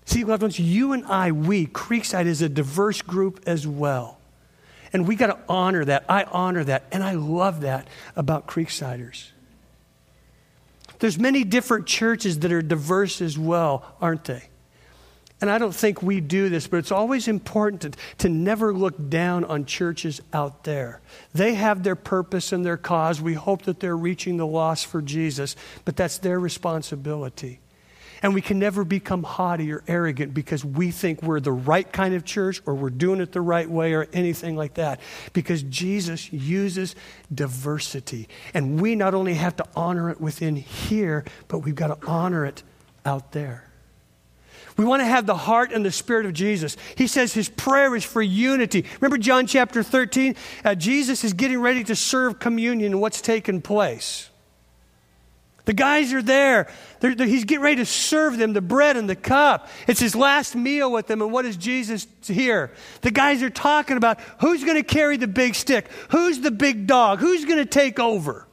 [0.10, 4.18] See, loved ones, you and I, we, Creekside is a diverse group as well.
[4.92, 6.04] And we got to honor that.
[6.10, 6.86] I honor that.
[6.92, 9.28] And I love that about Creeksiders.
[10.98, 14.50] There's many different churches that are diverse as well, aren't they?
[15.42, 19.12] And I don't think we do this, but it's always important to, to never look
[19.12, 21.02] down on churches out there.
[21.36, 23.22] They have their purpose and their cause.
[23.22, 27.60] We hope that they're reaching the lost for Jesus, but that's their responsibility.
[28.22, 32.14] And we can never become haughty or arrogant because we think we're the right kind
[32.14, 35.00] of church or we're doing it the right way or anything like that.
[35.34, 36.96] Because Jesus uses
[37.34, 38.28] diversity.
[38.54, 42.46] And we not only have to honor it within here, but we've got to honor
[42.46, 42.64] it
[43.06, 43.70] out there.
[44.80, 46.78] We want to have the heart and the spirit of Jesus.
[46.96, 48.86] He says his prayer is for unity.
[49.02, 50.36] Remember John chapter 13?
[50.64, 54.29] Uh, Jesus is getting ready to serve communion what's taken place.
[55.70, 56.68] The guys are there.
[57.00, 59.70] They're, they're, he's getting ready to serve them the bread and the cup.
[59.86, 61.22] It's his last meal with them.
[61.22, 62.72] And what does Jesus here?
[63.02, 65.86] The guys are talking about who's going to carry the big stick?
[66.10, 67.20] Who's the big dog?
[67.20, 68.48] Who's going to take over?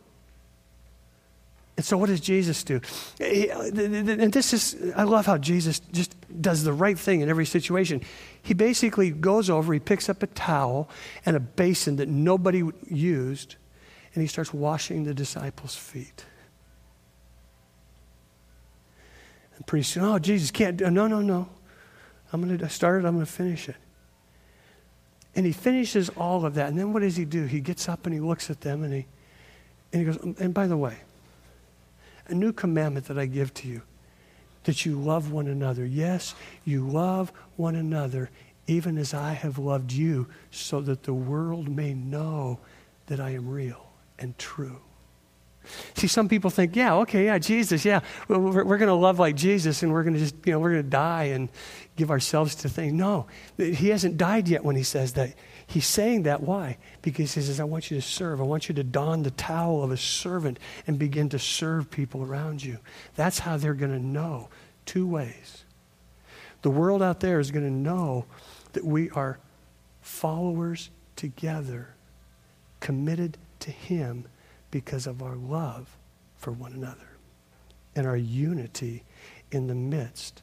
[1.79, 2.83] And so, what does Jesus do?
[3.18, 8.02] And this is, I love how Jesus just does the right thing in every situation.
[8.42, 10.90] He basically goes over, he picks up a towel
[11.24, 13.57] and a basin that nobody used,
[14.14, 16.26] and he starts washing the disciples' feet.
[19.57, 21.49] And pretty soon, oh, Jesus can't do No, no, no.
[22.33, 23.77] I'm going to start it, I'm going to finish it.
[25.35, 26.69] And he finishes all of that.
[26.69, 27.45] And then what does he do?
[27.45, 29.07] He gets up and he looks at them and he,
[29.92, 30.97] and he goes, um, And by the way,
[32.29, 33.83] a new commandment that I give to you
[34.64, 35.87] that you love one another.
[35.87, 38.31] Yes, you love one another
[38.66, 42.59] even as I have loved you, so that the world may know
[43.07, 43.87] that I am real
[44.19, 44.81] and true.
[45.94, 49.37] See, some people think, yeah, okay, yeah, Jesus, yeah, we're, we're going to love like
[49.37, 51.48] Jesus and we're going to just, you know, we're going to die and
[51.96, 52.92] give ourselves to things.
[52.92, 53.26] No,
[53.57, 55.35] he hasn't died yet when he says that.
[55.66, 56.42] He's saying that.
[56.42, 56.79] Why?
[57.02, 58.40] Because he says, I want you to serve.
[58.40, 62.22] I want you to don the towel of a servant and begin to serve people
[62.22, 62.79] around you.
[63.16, 64.48] That's how they're going to know.
[64.85, 65.64] Two ways.
[66.62, 68.26] The world out there is going to know
[68.74, 69.38] that we are
[70.00, 71.94] followers together,
[72.79, 74.26] committed to him
[74.70, 75.96] because of our love
[76.37, 77.09] for one another
[77.94, 79.05] and our unity
[79.50, 80.42] in the midst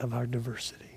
[0.00, 0.92] of our diversity.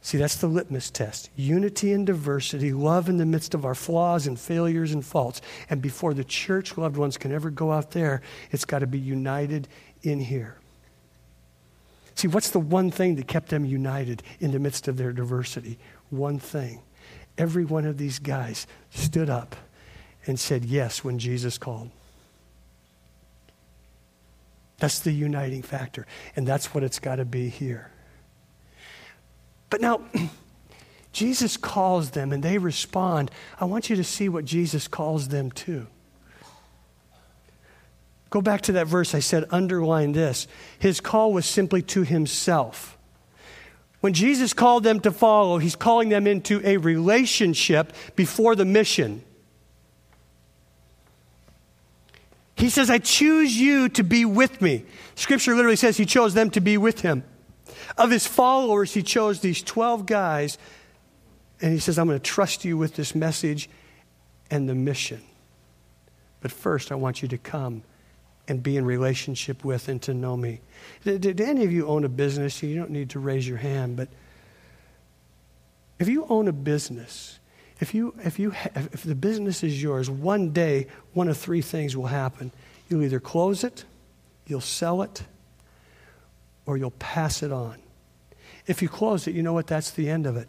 [0.00, 1.28] See, that's the litmus test.
[1.36, 5.42] Unity and diversity, love in the midst of our flaws and failures and faults.
[5.68, 8.98] And before the church loved ones can ever go out there, it's got to be
[8.98, 9.68] united
[10.02, 10.56] in here.
[12.14, 15.78] See, what's the one thing that kept them united in the midst of their diversity?
[16.10, 16.80] One thing.
[17.36, 19.56] Every one of these guys stood up
[20.28, 21.90] and said yes when Jesus called.
[24.78, 26.06] That's the uniting factor.
[26.36, 27.90] And that's what it's got to be here.
[29.70, 30.02] But now,
[31.12, 33.30] Jesus calls them and they respond.
[33.58, 35.86] I want you to see what Jesus calls them to.
[38.30, 40.46] Go back to that verse I said, underline this.
[40.78, 42.98] His call was simply to himself.
[44.00, 49.24] When Jesus called them to follow, he's calling them into a relationship before the mission.
[52.58, 54.84] He says, I choose you to be with me.
[55.14, 57.22] Scripture literally says he chose them to be with him.
[57.96, 60.58] Of his followers, he chose these 12 guys,
[61.60, 63.70] and he says, I'm going to trust you with this message
[64.50, 65.22] and the mission.
[66.40, 67.84] But first, I want you to come
[68.48, 70.60] and be in relationship with and to know me.
[71.04, 72.60] Did, did any of you own a business?
[72.60, 74.08] You don't need to raise your hand, but
[76.00, 77.37] if you own a business,
[77.80, 81.96] if, you, if, you if the business is yours, one day, one of three things
[81.96, 82.52] will happen.
[82.88, 83.84] You'll either close it,
[84.46, 85.22] you'll sell it,
[86.66, 87.76] or you'll pass it on.
[88.66, 89.66] If you close it, you know what?
[89.66, 90.48] That's the end of it.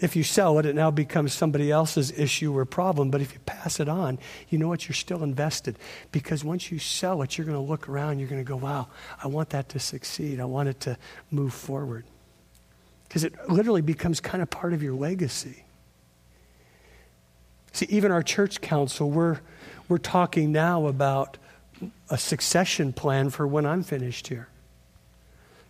[0.00, 3.10] If you sell it, it now becomes somebody else's issue or problem.
[3.10, 4.88] But if you pass it on, you know what?
[4.88, 5.78] You're still invested.
[6.10, 8.88] Because once you sell it, you're going to look around, you're going to go, wow,
[9.22, 10.40] I want that to succeed.
[10.40, 10.98] I want it to
[11.30, 12.04] move forward.
[13.06, 15.62] Because it literally becomes kind of part of your legacy.
[17.72, 19.40] See, even our church council, we're,
[19.88, 21.38] we're talking now about
[22.10, 24.48] a succession plan for when I'm finished here.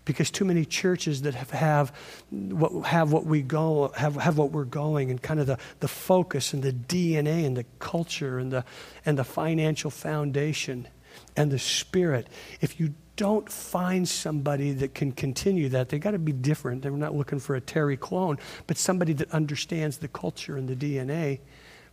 [0.04, 1.92] Because too many churches that have, have,
[2.30, 5.86] what, have what we go have, have what we're going and kind of the, the
[5.86, 8.64] focus and the dna and the culture and the,
[9.06, 10.88] and the financial foundation
[11.36, 12.26] and the spirit
[12.60, 16.82] if you don't find somebody that can continue that They've got to be different.
[16.82, 20.74] They're not looking for a terry clone but somebody that understands the culture and the
[20.74, 21.38] dna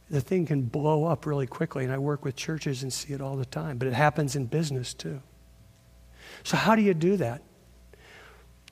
[0.09, 3.21] the thing can blow up really quickly and i work with churches and see it
[3.21, 5.21] all the time but it happens in business too
[6.43, 7.41] so how do you do that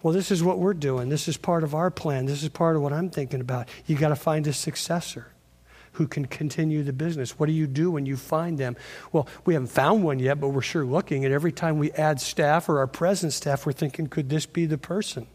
[0.04, 1.10] well, this is what we're doing.
[1.10, 2.26] This is part of our plan.
[2.26, 3.68] This is part of what I'm thinking about.
[3.88, 5.32] You got to find a successor
[5.94, 7.40] who can continue the business.
[7.40, 8.78] What do you do when you find them?
[9.12, 11.26] Well, we haven't found one yet, but we're sure looking.
[11.26, 14.68] And every time we add staff or our present staff, we're thinking, could this be
[14.68, 15.26] the person?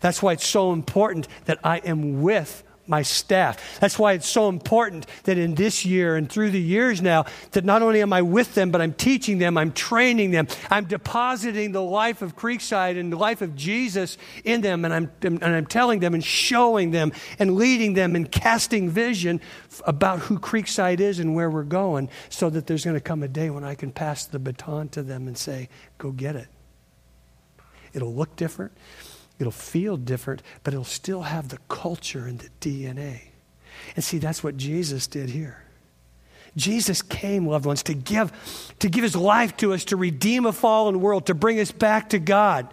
[0.00, 3.80] That's why it's so important that I am with my staff.
[3.80, 7.64] That's why it's so important that in this year and through the years now, that
[7.64, 11.72] not only am I with them, but I'm teaching them, I'm training them, I'm depositing
[11.72, 15.64] the life of Creekside and the life of Jesus in them, and I'm, and I'm
[15.64, 19.40] telling them and showing them and leading them and casting vision
[19.86, 23.28] about who Creekside is and where we're going, so that there's going to come a
[23.28, 26.48] day when I can pass the baton to them and say, go get it.
[27.94, 28.72] It'll look different.
[29.42, 33.22] It'll feel different, but it'll still have the culture and the DNA.
[33.96, 35.64] And see, that's what Jesus did here.
[36.56, 38.30] Jesus came, loved ones, to give,
[38.78, 42.10] to give his life to us, to redeem a fallen world, to bring us back
[42.10, 42.72] to God.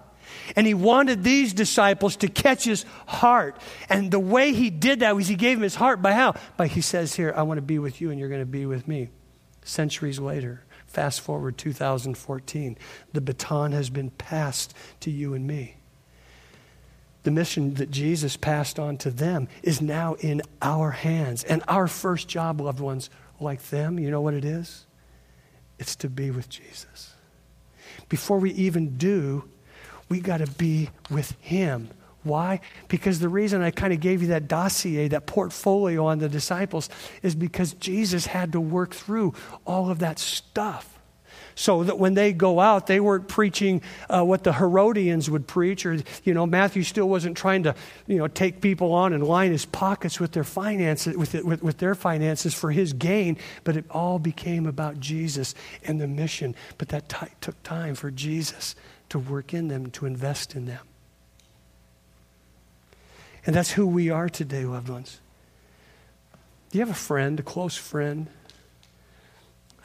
[0.55, 3.60] And he wanted these disciples to catch his heart.
[3.89, 6.36] And the way he did that was he gave him his heart by how?
[6.55, 8.67] By he says here, I want to be with you and you're going to be
[8.67, 9.10] with me.
[9.63, 12.77] Centuries later, fast forward 2014,
[13.12, 15.78] the baton has been passed to you and me
[17.23, 21.43] the mission that Jesus passed on to them is now in our hands.
[21.43, 24.86] And our first job, loved ones, like them, you know what it is?
[25.77, 27.13] It's to be with Jesus.
[28.08, 29.45] Before we even do,
[30.10, 31.89] we got to be with Him.
[32.23, 32.60] Why?
[32.89, 36.89] Because the reason I kind of gave you that dossier, that portfolio on the disciples,
[37.21, 39.34] is because Jesus had to work through
[39.65, 40.98] all of that stuff
[41.60, 45.86] so that when they go out, they weren't preaching uh, what the Herodians would preach,
[45.86, 47.76] or, you know, Matthew still wasn't trying to,
[48.08, 51.62] you know, take people on and line his pockets with their finances, with, it, with,
[51.62, 56.56] with their finances for his gain, but it all became about Jesus and the mission.
[56.78, 58.74] But that t- took time for Jesus
[59.10, 60.88] to work in them, to invest in them.
[63.45, 65.19] And that's who we are today, loved ones.
[66.72, 68.28] Do you have a friend, a close friend?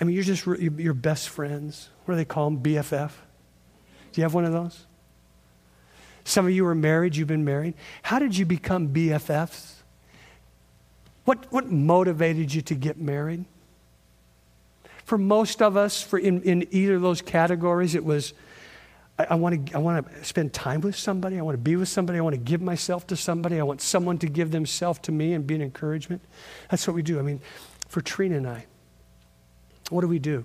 [0.05, 1.88] I mean, you're just your best friends.
[2.05, 2.62] What do they call them?
[2.62, 3.09] BFF?
[4.12, 4.85] Do you have one of those?
[6.25, 7.73] Some of you are married, you've been married.
[8.03, 9.77] How did you become BFFs?
[11.25, 13.47] What, what motivated you to get married?
[15.07, 18.35] For most of us, for in, in either of those categories, it was
[19.19, 21.38] I, I want to I want to spend time with somebody.
[21.38, 22.19] I want to be with somebody.
[22.19, 23.59] I want to give myself to somebody.
[23.59, 26.21] I want someone to give themselves to me and be an encouragement.
[26.71, 27.19] That's what we do.
[27.19, 27.40] I mean,
[27.88, 28.67] for Trina and I,
[29.90, 30.44] what do we do?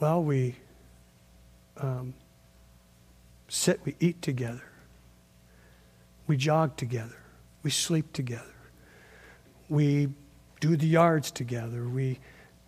[0.00, 0.56] Well, we
[1.76, 2.14] um,
[3.48, 4.64] sit, we eat together,
[6.26, 7.16] we jog together,
[7.62, 8.54] we sleep together,
[9.68, 10.08] we
[10.60, 12.18] do the yards together, we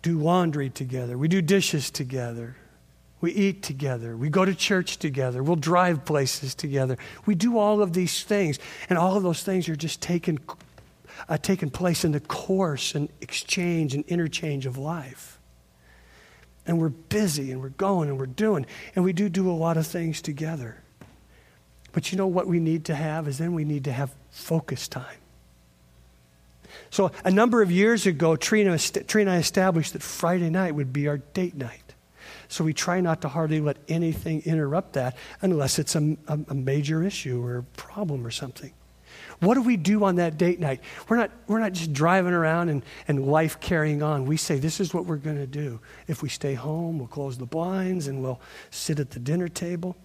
[0.01, 2.57] do laundry together, we do dishes together.
[3.19, 4.15] We eat together.
[4.15, 5.41] We go to church together.
[5.41, 6.99] We'll drive places together.
[7.25, 8.59] We do all of these things.
[8.91, 10.37] And all of those things are just taking,
[11.27, 15.36] uh, taking place in the course and exchange and interchange of life
[16.67, 18.65] and we're busy and we're going and we're doing,
[18.95, 20.83] and we do do a lot of things together.
[21.93, 24.87] But you know what we need to have is then we need to have focus
[24.87, 25.17] time.
[26.89, 30.93] So a number of years ago, Trina, Trina and I established that Friday night would
[30.93, 31.95] be our date night.
[32.49, 36.53] So we try not to hardly let anything interrupt that unless it's a, a, a
[36.53, 38.71] major issue or a problem or something.
[39.39, 40.81] What do we do on that date night?
[41.07, 44.25] We're not, we're not just driving around and, and life carrying on.
[44.25, 45.79] We say, this is what we're going to do.
[46.07, 49.95] If we stay home, we'll close the blinds and we'll sit at the dinner table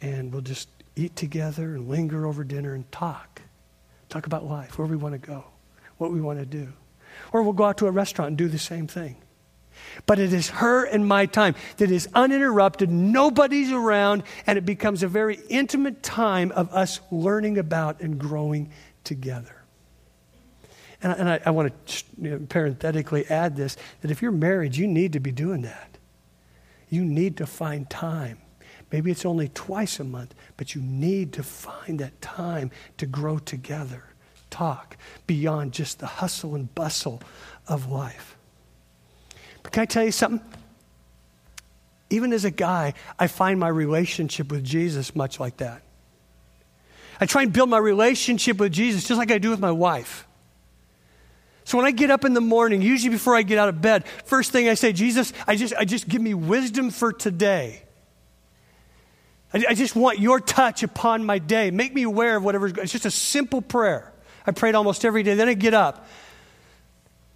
[0.00, 3.42] and we'll just eat together and linger over dinner and talk.
[4.08, 5.44] Talk about life, where we want to go,
[5.98, 6.72] what we want to do.
[7.32, 9.16] Or we'll go out to a restaurant and do the same thing.
[10.06, 15.02] But it is her and my time that is uninterrupted, nobody's around, and it becomes
[15.02, 18.70] a very intimate time of us learning about and growing
[19.04, 19.58] together.
[21.02, 24.76] And, and I, I, want to you know, parenthetically add this that if you're married,
[24.76, 25.98] you need to be doing that.
[26.88, 28.38] You need to find time.
[28.90, 33.38] Maybe it's only twice a month, but you need to find that time to grow
[33.38, 34.04] together,
[34.50, 37.20] talk beyond just the hustle and bustle
[37.66, 38.37] of life.
[39.70, 40.40] Can I tell you something?
[42.10, 45.82] Even as a guy, I find my relationship with Jesus much like that.
[47.20, 50.26] I try and build my relationship with Jesus just like I do with my wife.
[51.64, 54.06] So when I get up in the morning, usually before I get out of bed,
[54.24, 57.82] first thing I say, Jesus, I just, I just give me wisdom for today.
[59.52, 61.70] I, I just want your touch upon my day.
[61.70, 64.10] Make me aware of whatever's going It's just a simple prayer.
[64.46, 65.34] I pray it almost every day.
[65.34, 66.06] Then I get up.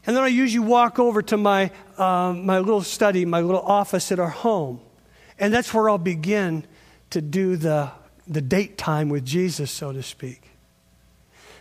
[0.07, 4.11] And then I usually walk over to my, um, my little study, my little office
[4.11, 4.81] at our home.
[5.39, 6.65] And that's where I'll begin
[7.11, 7.91] to do the,
[8.27, 10.51] the date time with Jesus, so to speak.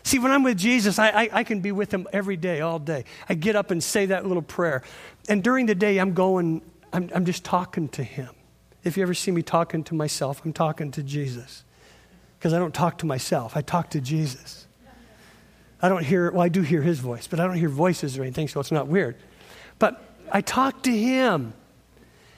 [0.04, 2.80] See, when I'm with Jesus, I, I, I, can be with him every day, all
[2.80, 3.06] day.
[3.30, 4.82] I get up and say that little prayer.
[5.30, 8.30] And during the day, I'm going, I'm, I'm just talking to him.
[8.84, 11.64] If you ever see me talking to myself, I'm talking to Jesus.
[12.40, 14.66] Because I don't talk to myself, I talk to Jesus.
[15.82, 18.22] I don't hear, well, I do hear his voice, but I don't hear voices or
[18.22, 19.16] anything, so it's not weird.
[19.80, 21.54] But I talk to him.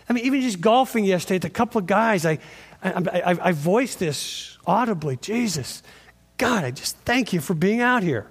[0.08, 2.40] I mean, even just golfing yesterday, a couple of guys, I,
[2.84, 5.84] I, I, I voiced this audibly Jesus,
[6.38, 8.28] God, I just thank you for being out here.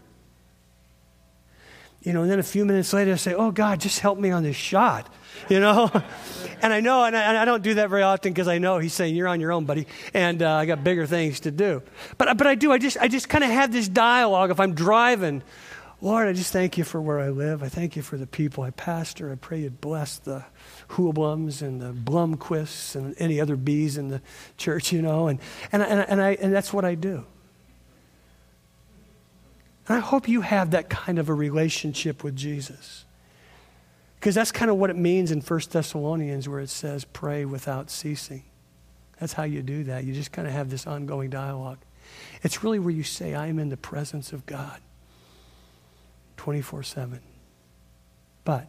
[2.02, 4.30] You know, and then a few minutes later, I say, Oh, God, just help me
[4.30, 5.08] on this shot
[5.48, 5.90] you know?
[6.62, 8.78] and I know, and I, and I, don't do that very often because I know
[8.78, 11.82] he's saying, You're on your own, buddy, and uh, I got bigger things to do.
[12.16, 14.74] But, but I do, I just, I just kind of have this dialogue if I'm
[14.74, 15.42] driving.
[16.00, 17.62] Lord, I just thank you for where I live.
[17.62, 19.30] I thank you for the people I pastor.
[19.30, 20.44] I pray you'd bless the
[20.90, 24.20] Hublums and the Blumquists and any other bees in the
[24.56, 25.38] church, you know, and,
[25.70, 27.24] and, and, and, I, and that's what I do.
[29.86, 33.04] And I hope you have that kind of a relationship with Jesus.
[34.22, 37.90] Because that's kind of what it means in 1 Thessalonians where it says, pray without
[37.90, 38.44] ceasing.
[39.18, 40.04] That's how you do that.
[40.04, 41.78] You just kind of have this ongoing dialogue.
[42.44, 44.80] It's really where you say, I am in the presence of God
[46.36, 47.18] 24 7.
[48.44, 48.68] But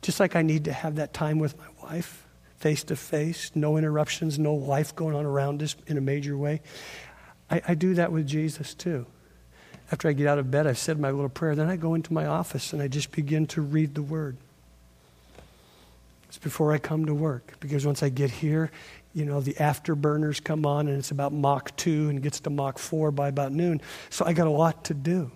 [0.00, 2.24] just like I need to have that time with my wife,
[2.56, 6.62] face to face, no interruptions, no life going on around us in a major way,
[7.50, 9.04] I, I do that with Jesus too.
[9.90, 11.54] After I get out of bed, I've said my little prayer.
[11.54, 14.36] Then I go into my office and I just begin to read the Word.
[16.28, 18.70] It's before I come to work because once I get here,
[19.14, 22.78] you know, the afterburners come on and it's about Mach 2 and gets to Mach
[22.78, 23.80] 4 by about noon.
[24.10, 25.30] So I got a lot to do.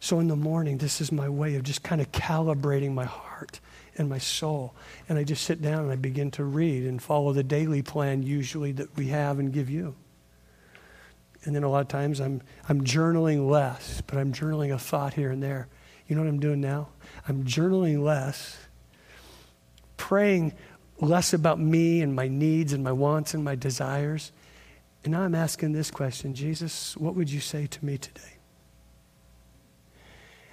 [0.00, 3.58] So in the morning, this is my way of just kind of calibrating my heart
[3.96, 4.74] and my soul.
[5.08, 8.22] And I just sit down and I begin to read and follow the daily plan
[8.22, 9.94] usually that we have and give you.
[11.44, 15.14] And then a lot of times I'm, I'm journaling less, but I'm journaling a thought
[15.14, 15.68] here and there.
[16.06, 16.88] You know what I'm doing now?
[17.28, 18.56] I'm journaling less,
[19.96, 20.54] praying
[21.00, 24.32] less about me and my needs and my wants and my desires.
[25.02, 28.22] And now I'm asking this question Jesus, what would you say to me today?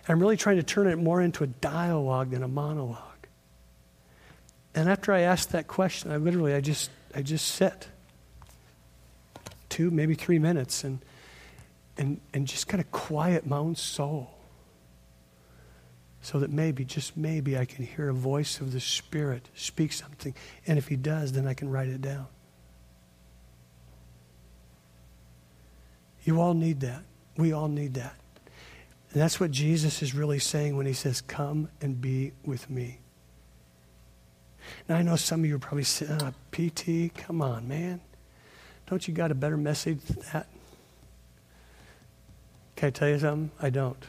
[0.07, 3.27] I'm really trying to turn it more into a dialogue than a monologue.
[4.73, 7.87] And after I ask that question, I literally, I just, I just sit
[9.71, 10.99] two, maybe three minutes and,
[11.97, 14.29] and, and just kind of quiet my own soul
[16.21, 20.35] so that maybe, just maybe, I can hear a voice of the Spirit speak something.
[20.67, 22.27] And if He does, then I can write it down.
[26.23, 27.01] You all need that.
[27.37, 28.15] We all need that.
[29.11, 32.99] And that's what Jesus is really saying when He says, Come and be with me.
[34.87, 38.01] Now, I know some of you are probably saying, oh, PT, come on, man.
[38.91, 40.47] Don't you got a better message than that?
[42.75, 43.49] Can I tell you something?
[43.61, 44.05] I don't.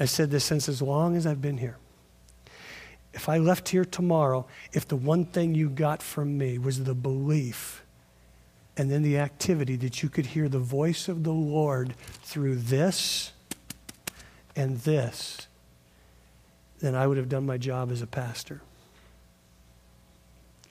[0.00, 1.76] I said this since as long as I've been here.
[3.14, 6.94] If I left here tomorrow, if the one thing you got from me was the
[6.94, 7.84] belief
[8.76, 13.30] and then the activity that you could hear the voice of the Lord through this
[14.56, 15.46] and this,
[16.80, 18.62] then I would have done my job as a pastor.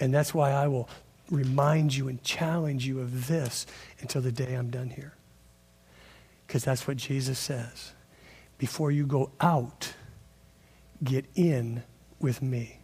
[0.01, 0.89] And that's why I will
[1.30, 3.66] remind you and challenge you of this
[4.00, 5.14] until the day I'm done here.
[6.48, 7.94] Because that's what Jesus says.
[8.58, 9.94] Before you go out,
[11.04, 11.84] get in
[12.20, 12.80] with me.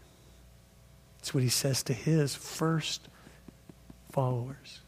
[1.18, 3.08] That's what he says to his first
[4.12, 4.82] followers.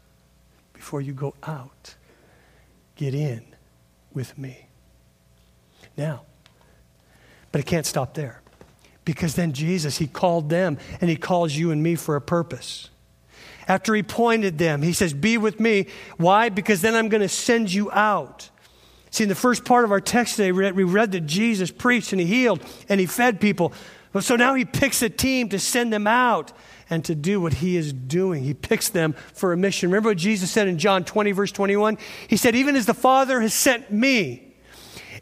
[0.72, 1.96] Before you go out,
[2.94, 3.44] get in
[4.12, 4.68] with me.
[5.96, 6.22] Now,
[7.50, 8.40] but it can't stop there.
[9.04, 12.90] Because then Jesus, he called them and he calls you and me for a purpose.
[13.68, 15.86] After he pointed them, he says, Be with me.
[16.16, 16.48] Why?
[16.48, 18.48] Because then I'm going to send you out.
[19.10, 22.20] See, in the first part of our text today, we read, that Jesus preached and
[22.20, 23.72] he healed and he fed people.
[24.20, 26.52] So now he picks a team to send them out
[26.90, 28.42] and to do what he is doing.
[28.42, 29.90] He picks them for a mission.
[29.90, 31.98] Remember what Jesus said in John 20, verse 21?
[32.26, 34.47] He said, Even as the Father has sent me.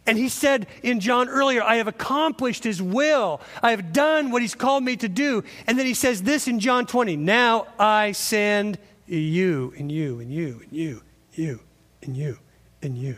[0.06, 3.40] And he said in John earlier, I have accomplished his will.
[3.62, 5.42] I have done what he's called me to do.
[5.66, 10.32] And then he says this in John 20 Now I send you, and you, and
[10.32, 11.02] you, and you,
[11.32, 11.60] you,
[12.02, 12.38] and you,
[12.82, 13.16] and you.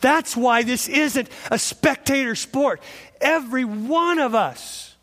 [0.00, 2.80] That's why this isn't a spectator sport.
[3.20, 4.94] Every one of us,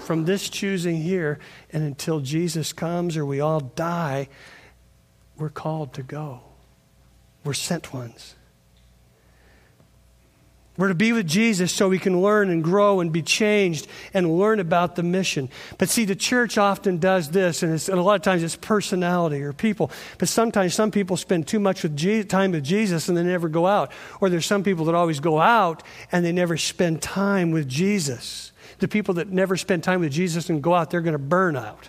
[0.00, 1.38] from this choosing here
[1.72, 4.28] and until Jesus comes or we all die,
[5.36, 6.40] we're called to go.
[7.44, 8.34] We're sent ones.
[10.76, 14.36] We're to be with Jesus so we can learn and grow and be changed and
[14.38, 15.48] learn about the mission.
[15.78, 19.40] But see, the church often does this, and, and a lot of times it's personality
[19.42, 19.92] or people.
[20.18, 23.48] But sometimes some people spend too much with Je- time with Jesus and they never
[23.48, 23.92] go out.
[24.20, 28.50] Or there's some people that always go out and they never spend time with Jesus.
[28.80, 31.54] The people that never spend time with Jesus and go out, they're going to burn
[31.54, 31.88] out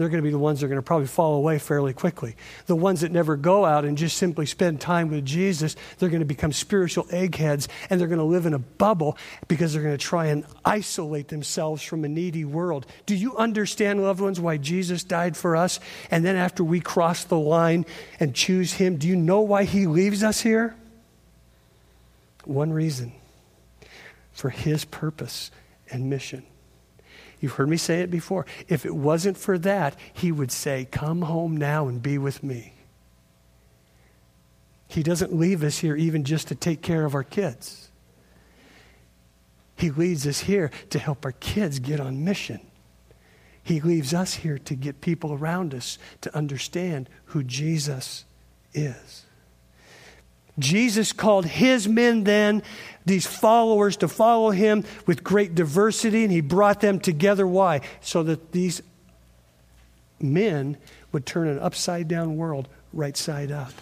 [0.00, 2.34] they're going to be the ones that are going to probably fall away fairly quickly.
[2.64, 6.20] The ones that never go out and just simply spend time with Jesus, they're going
[6.20, 9.94] to become spiritual eggheads and they're going to live in a bubble because they're going
[9.94, 12.86] to try and isolate themselves from a needy world.
[13.04, 15.80] Do you understand, loved ones, why Jesus died for us?
[16.10, 17.84] And then after we cross the line
[18.18, 20.74] and choose Him, do you know why He leaves us here?
[22.46, 23.12] One reason
[24.32, 25.50] for His purpose
[25.90, 26.46] and mission.
[27.40, 28.44] You've heard me say it before.
[28.68, 32.74] If it wasn't for that, he would say, Come home now and be with me.
[34.86, 37.90] He doesn't leave us here even just to take care of our kids.
[39.76, 42.60] He leads us here to help our kids get on mission.
[43.62, 48.24] He leaves us here to get people around us to understand who Jesus
[48.74, 49.24] is.
[50.58, 52.62] Jesus called his men then,
[53.06, 57.46] these followers, to follow him with great diversity, and he brought them together.
[57.46, 57.80] Why?
[58.00, 58.82] So that these
[60.20, 60.76] men
[61.12, 63.72] would turn an upside down world right side up.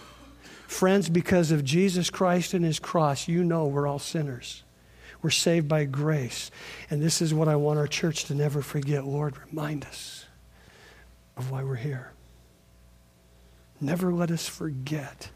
[0.67, 4.63] Friends, because of Jesus Christ and his cross, you know we're all sinners.
[5.21, 6.51] We're saved by grace.
[6.89, 9.03] And this is what I want our church to never forget.
[9.03, 10.25] Lord, remind us
[11.35, 12.11] of why we're here.
[13.81, 15.29] Never let us forget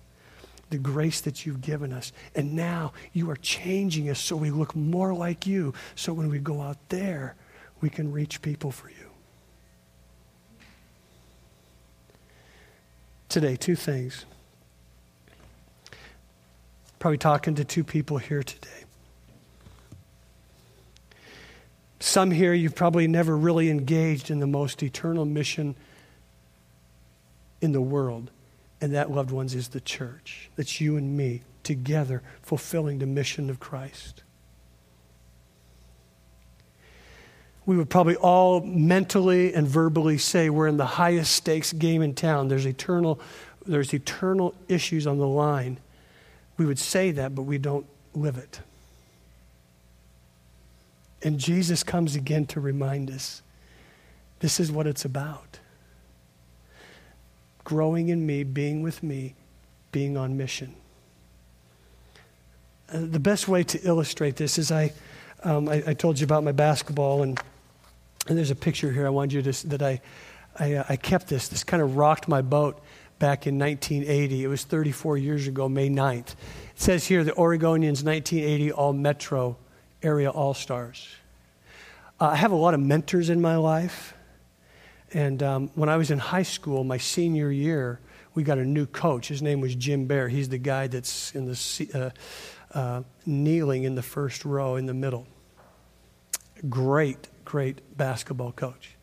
[0.74, 2.12] the grace that you've given us.
[2.34, 5.76] And now you are changing us so we look more like you.
[5.94, 7.36] So when we go out there,
[7.80, 8.96] we can reach people for you.
[13.30, 14.26] Today, two things.
[16.98, 18.70] Probably talking to two people here today.
[22.00, 25.76] Some here, you've probably never really engaged in the most eternal mission
[27.62, 28.32] in the world
[28.84, 30.50] and that, loved ones, is the church.
[30.58, 34.24] That's you and me together fulfilling the mission of Christ.
[37.66, 42.14] We would probably all mentally and verbally say we're in the highest stakes game in
[42.14, 42.50] town.
[42.50, 43.22] There's eternal,
[43.66, 45.80] there's eternal issues on the line.
[46.58, 48.60] We would say that, but we don't live it.
[51.22, 53.44] And Jesus comes again to remind us
[54.42, 55.60] this is what it's about
[57.64, 59.36] growing in me, being with me,
[59.92, 60.76] being on mission.
[62.92, 64.92] Uh, the best way to illustrate this is I,
[65.44, 67.40] um, I, I, told you about my basketball, and,
[68.28, 70.02] and there's a picture here I wanted you to, that I,
[70.60, 71.48] I, uh, I kept this.
[71.48, 72.82] This kind of rocked my boat
[73.20, 74.44] back in 1980.
[74.44, 76.32] It was 34 years ago, May 9th.
[76.32, 76.36] It
[76.76, 79.58] says here the Oregonians 1980 All Metro
[80.02, 81.08] Area All Stars.
[82.20, 84.13] Uh, I have a lot of mentors in my life.
[85.14, 88.00] And um, when I was in high school, my senior year,
[88.34, 89.28] we got a new coach.
[89.28, 90.28] His name was Jim Bear.
[90.28, 92.14] He's the guy that's in the
[92.74, 95.28] uh, uh, kneeling in the first row in the middle.
[96.68, 98.96] Great, great basketball coach.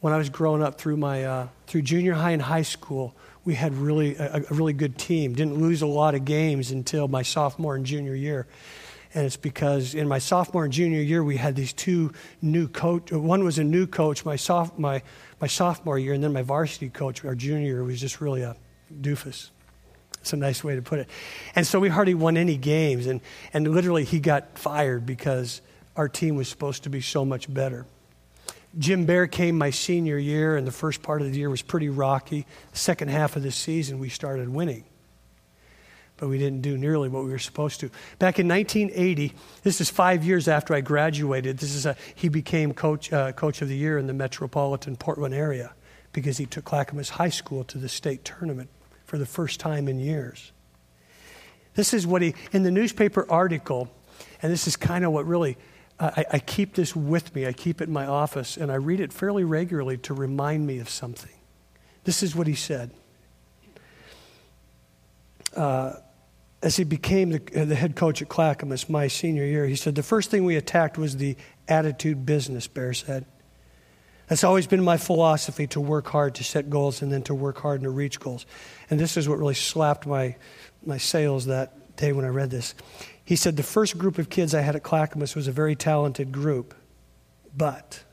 [0.00, 3.14] When I was growing up through my uh, through junior high and high school,
[3.44, 5.34] we had really a, a really good team.
[5.34, 8.48] Didn't lose a lot of games until my sophomore and junior year
[9.14, 13.12] and it's because in my sophomore and junior year we had these two new coach.
[13.12, 15.02] One was a new coach my soph- my
[15.40, 18.56] my sophomore year, and then my varsity coach our junior year was just really a
[19.00, 19.50] doofus.
[20.22, 21.10] It's a nice way to put it.
[21.56, 23.08] And so we hardly won any games.
[23.08, 23.20] And,
[23.52, 25.60] and literally, he got fired because
[25.96, 27.86] our team was supposed to be so much better.
[28.78, 31.88] Jim Bear came my senior year, and the first part of the year was pretty
[31.88, 32.46] rocky.
[32.72, 34.84] Second half of the season, we started winning.
[36.22, 37.90] But we didn't do nearly what we were supposed to.
[38.20, 39.32] Back in 1980,
[39.64, 43.60] this is five years after I graduated, this is a, he became coach, uh, coach
[43.60, 45.72] of the year in the metropolitan Portland area
[46.12, 48.70] because he took Clackamas High School to the state tournament
[49.04, 50.52] for the first time in years.
[51.74, 53.90] This is what he, in the newspaper article,
[54.42, 55.56] and this is kind of what really,
[55.98, 57.48] I, I, keep this with me.
[57.48, 60.78] I keep it in my office, and I read it fairly regularly to remind me
[60.78, 61.34] of something.
[62.04, 62.92] This is what he said.
[65.56, 65.94] Uh,
[66.62, 69.96] as he became the, uh, the head coach at Clackamas my senior year, he said,
[69.96, 71.36] The first thing we attacked was the
[71.66, 73.26] attitude business, Bear said.
[74.28, 77.58] That's always been my philosophy to work hard to set goals and then to work
[77.58, 78.46] hard and to reach goals.
[78.88, 80.36] And this is what really slapped my,
[80.86, 82.74] my sails that day when I read this.
[83.24, 86.30] He said, The first group of kids I had at Clackamas was a very talented
[86.30, 86.74] group,
[87.56, 88.04] but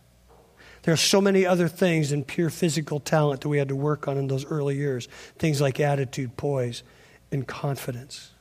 [0.81, 4.07] there are so many other things than pure physical talent that we had to work
[4.07, 5.07] on in those early years.
[5.37, 6.81] Things like attitude, poise,
[7.31, 8.31] and confidence.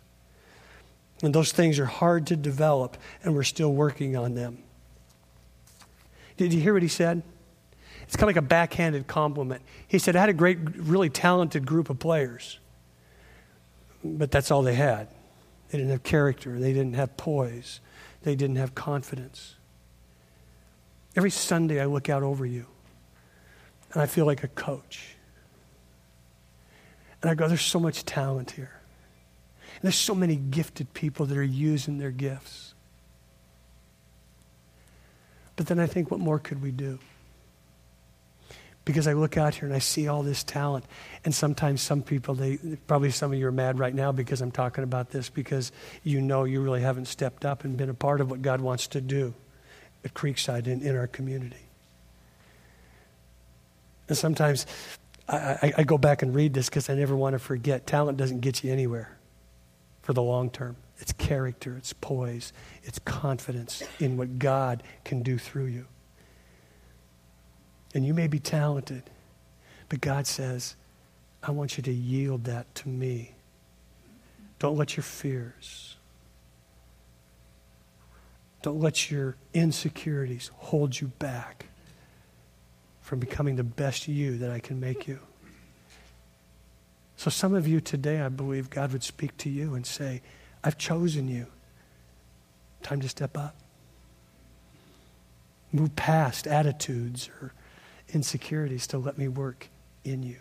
[1.23, 4.63] And those things are hard to develop, and we're still working on them.
[6.37, 7.23] Did you hear what he said?
[8.03, 9.63] It's kind of like a backhanded compliment.
[9.87, 12.59] He said, I had a great, really talented group of players,
[14.03, 15.09] but that's all they had.
[15.69, 17.81] They didn't have character, they didn't have poise,
[18.23, 19.57] they didn't have confidence.
[21.17, 22.67] Every Sunday, I look out over you,
[23.93, 25.17] and I feel like a coach.
[27.21, 28.78] And I go, there's so much talent here.
[29.79, 32.75] And there's so many gifted people that are using their gifts.
[35.57, 36.99] But then I think, what more could we do?
[38.89, 40.87] because I look out here and I see all this talent.
[41.23, 42.57] And sometimes some people, they
[42.87, 45.73] probably some of you are mad right now because I'm talking about this because
[46.05, 48.87] you know you really haven't stepped up and been a part of what God wants
[48.87, 49.35] to do
[50.07, 51.69] at Creekside in, in our community.
[54.09, 54.65] And sometimes
[55.29, 58.17] I, I, I go back and read this because I never want to forget talent
[58.17, 59.18] doesn't get you anywhere
[60.09, 60.75] for the long term.
[61.01, 65.85] It's character, it's poise, it's confidence in what God can do through you.
[67.95, 69.03] And you may be talented,
[69.91, 70.77] but God says,
[71.43, 73.35] I want you to yield that to me.
[74.59, 75.99] Don't let your fears,
[78.63, 81.67] don't let your insecurities hold you back
[83.03, 85.19] from becoming the best you that I can make you.
[87.19, 90.23] So, some of you today, I believe God would speak to you and say,
[90.63, 91.47] I've chosen you.
[92.85, 93.57] Time to step up.
[95.73, 97.53] Move past attitudes or
[98.15, 99.69] insecurities to let me work
[100.05, 100.37] in you,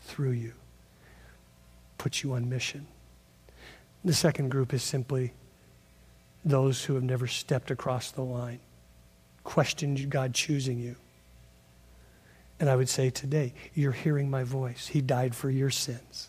[0.00, 0.54] through you,
[1.98, 2.88] put you on mission.
[4.04, 5.32] The second group is simply
[6.44, 8.58] those who have never stepped across the line,
[9.44, 10.96] questioned God choosing you.
[12.62, 14.86] And I would say today, you're hearing my voice.
[14.86, 16.28] He died for your sins.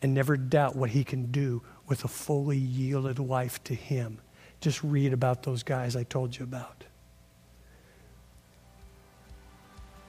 [0.00, 4.20] And never doubt what he can do with a fully yielded life to him.
[4.60, 6.84] Just read about those guys I told you about.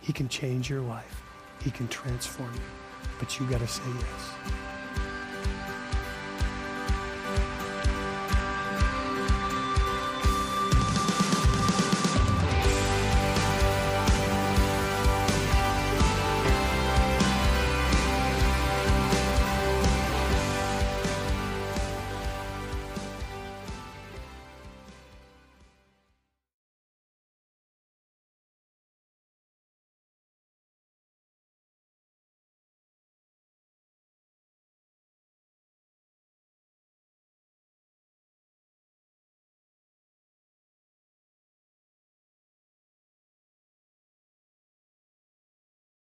[0.02, 1.24] He can change your life.
[1.64, 3.10] He can transform you.
[3.18, 4.67] But you got to say yes.